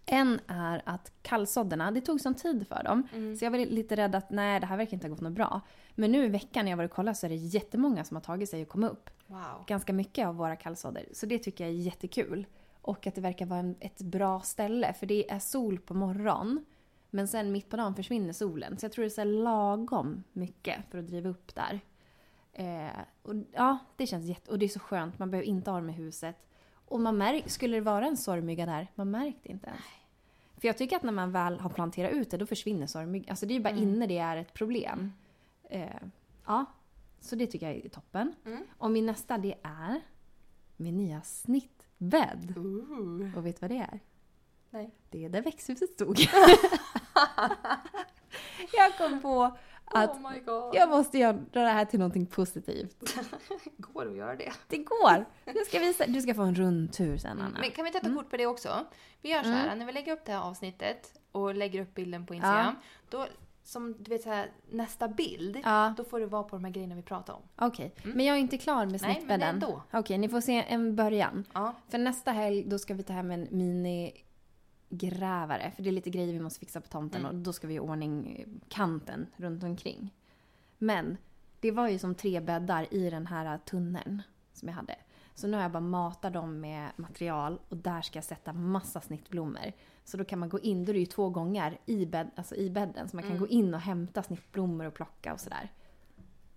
[0.06, 3.08] En är att kallsådderna, det tog sån tid för dem.
[3.14, 3.36] Mm.
[3.36, 5.62] Så jag var lite rädd att nej, det här verkar inte ha gått något bra.
[5.96, 8.22] Men nu i veckan när jag var och kollade så är det jättemånga som har
[8.22, 9.10] tagit sig och kommit upp.
[9.28, 9.64] Wow.
[9.68, 11.06] Ganska mycket av våra kallsådder.
[11.14, 12.46] Så det tycker jag är jättekul.
[12.82, 14.94] Och att det verkar vara en, ett bra ställe.
[14.94, 16.66] För det är sol på morgon.
[17.10, 18.78] Men sen mitt på dagen försvinner solen.
[18.78, 21.80] Så jag tror det är så lagom mycket för att driva upp där.
[22.54, 24.52] Eh, och ja, det känns jätte...
[24.52, 25.20] Och det är så skönt.
[25.20, 26.36] Man behöver inte ha dem i huset.
[26.86, 29.82] Och man märk, skulle det vara en sorgmygga där, man märkte inte ens.
[30.58, 33.30] För jag tycker att när man väl har planterat ut det, då försvinner sorgmyggan.
[33.30, 33.84] Alltså det är ju bara Mm.
[33.84, 35.14] inne det är ett problem.
[35.70, 35.90] Eh,
[36.46, 36.66] ja,
[37.20, 38.36] så det tycker jag är toppen.
[38.46, 38.64] Mm.
[38.78, 40.02] Och min nästa det är
[40.78, 42.54] min nya snittbädd.
[42.58, 43.38] Ooh.
[43.38, 44.00] Och vet du vad det är?
[44.70, 44.92] Nej.
[45.10, 46.20] Det är där växthuset stod.
[48.74, 50.76] jag kom på att oh my god.
[50.76, 53.16] jag måste göra det här till någonting positivt.
[53.78, 54.52] Går det att göra det?
[54.68, 55.26] Det går!
[55.46, 57.58] Jag ska visa, du ska få en rundtur sen Anna.
[57.60, 58.18] Men kan vi ta ett Mm.
[58.18, 58.86] kort på det också?
[59.22, 62.26] Vi gör så här, när vi lägger upp det här avsnittet och lägger upp bilden
[62.26, 62.76] på Instagram.
[63.10, 63.26] Då,
[63.64, 66.72] som du vet så här, nästa bild, Ja, då får det vara på de här
[66.72, 67.42] grejerna vi pratar om.
[67.56, 67.94] okej.
[68.04, 68.18] Mm.
[68.18, 69.50] Men jag är inte klar med Nej, men snittbädden.
[69.50, 69.82] ändå.
[69.94, 71.44] Okej, ni får se en början.
[71.54, 71.74] Ja.
[71.90, 73.48] För nästa helg då ska vi ta hem en
[74.90, 75.72] minigrävare.
[75.76, 77.36] För det är lite grejer vi måste fixa på tomten Mm.
[77.36, 80.14] och då ska vi göra ordning kanten runt omkring.
[80.78, 81.18] Men
[81.60, 84.22] det var ju som tre bäddar i den här tunneln
[84.54, 84.96] som jag hade.
[85.36, 89.02] Så nu har jag bara matat dem med material och där ska jag sätta massa
[89.02, 89.72] snittblommor.
[90.04, 92.56] Så då kan man gå in, då är det ju två gångar i, bädd, alltså
[92.56, 93.10] i bädden.
[93.10, 93.40] Så man kan Mm.
[93.42, 95.70] gå in och hämta snittblommor och plocka och sådär.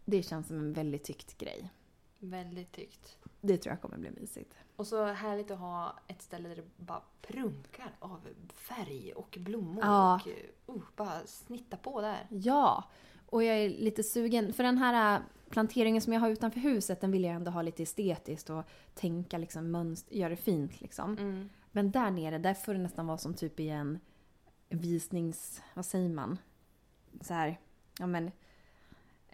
[0.05, 1.71] Det känns som en väldigt tyckt grej.
[2.19, 3.19] Väldigt tyckt.
[3.41, 4.55] Det tror jag kommer bli mysigt.
[4.77, 8.21] Och så härligt att ha ett ställe där det bara prunkar av
[8.55, 9.85] färg och blommor.
[9.85, 10.21] Ja.
[10.67, 12.27] Och uh, bara snitta på där.
[12.31, 12.85] Ja,
[13.27, 14.53] och jag är lite sugen.
[14.53, 17.63] För den här äh, planteringen som jag har utanför huset, den vill jag ändå ha
[17.63, 18.65] lite estetiskt och
[18.95, 21.19] tänka liksom mönster, göra det fint liksom.
[21.19, 21.49] Mm.
[21.73, 23.99] Men där nere, där får det nästan vara som typ i en
[24.69, 25.63] visnings...
[25.75, 26.39] Vad säger man?
[27.21, 27.61] Så här,
[27.99, 28.31] ja men...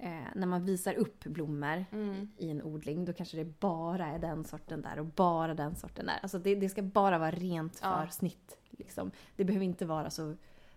[0.04, 2.28] Eh, när man visar upp blommor Mm.
[2.36, 6.06] i en odling, då kanske det bara är den sorten där och bara den sorten
[6.06, 6.18] där.
[6.22, 8.08] Alltså det, det ska bara vara rent för Ja.
[8.10, 8.58] snitt.
[8.70, 9.10] Liksom.
[9.36, 10.34] Det behöver inte vara så,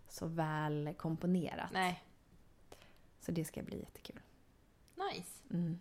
[0.07, 1.69] så väl komponerat.
[1.73, 2.03] Nej.
[3.19, 4.19] Så det ska bli jättekul.
[4.95, 5.43] Nice.
[5.51, 5.79] Mm.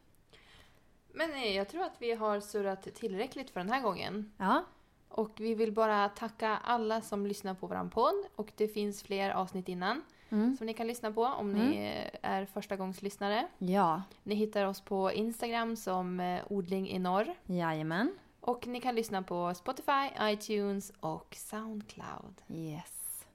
[1.14, 4.32] Men eh, jag tror att vi har surrat tillräckligt för den här gången.
[4.36, 4.64] Ja,
[5.08, 8.24] Och vi vill bara tacka alla som lyssnar på våran podd.
[8.36, 10.56] Och det finns fler avsnitt innan mm.
[10.56, 13.46] som ni kan lyssna på om ni eh, är förstagångslyssnare.
[13.58, 17.34] ja, Ni hittar oss på Instagram som eh, odling i norr.
[17.46, 18.18] jajamän.
[18.40, 22.42] Och ni kan lyssna på Spotify, iTunes och Soundcloud.
[22.48, 23.26] Yes.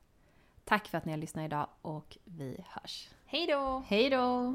[0.64, 3.10] Tack för att ni har lyssnat idag och vi hörs.
[3.26, 3.84] Hej då!
[3.88, 4.54] Hej då!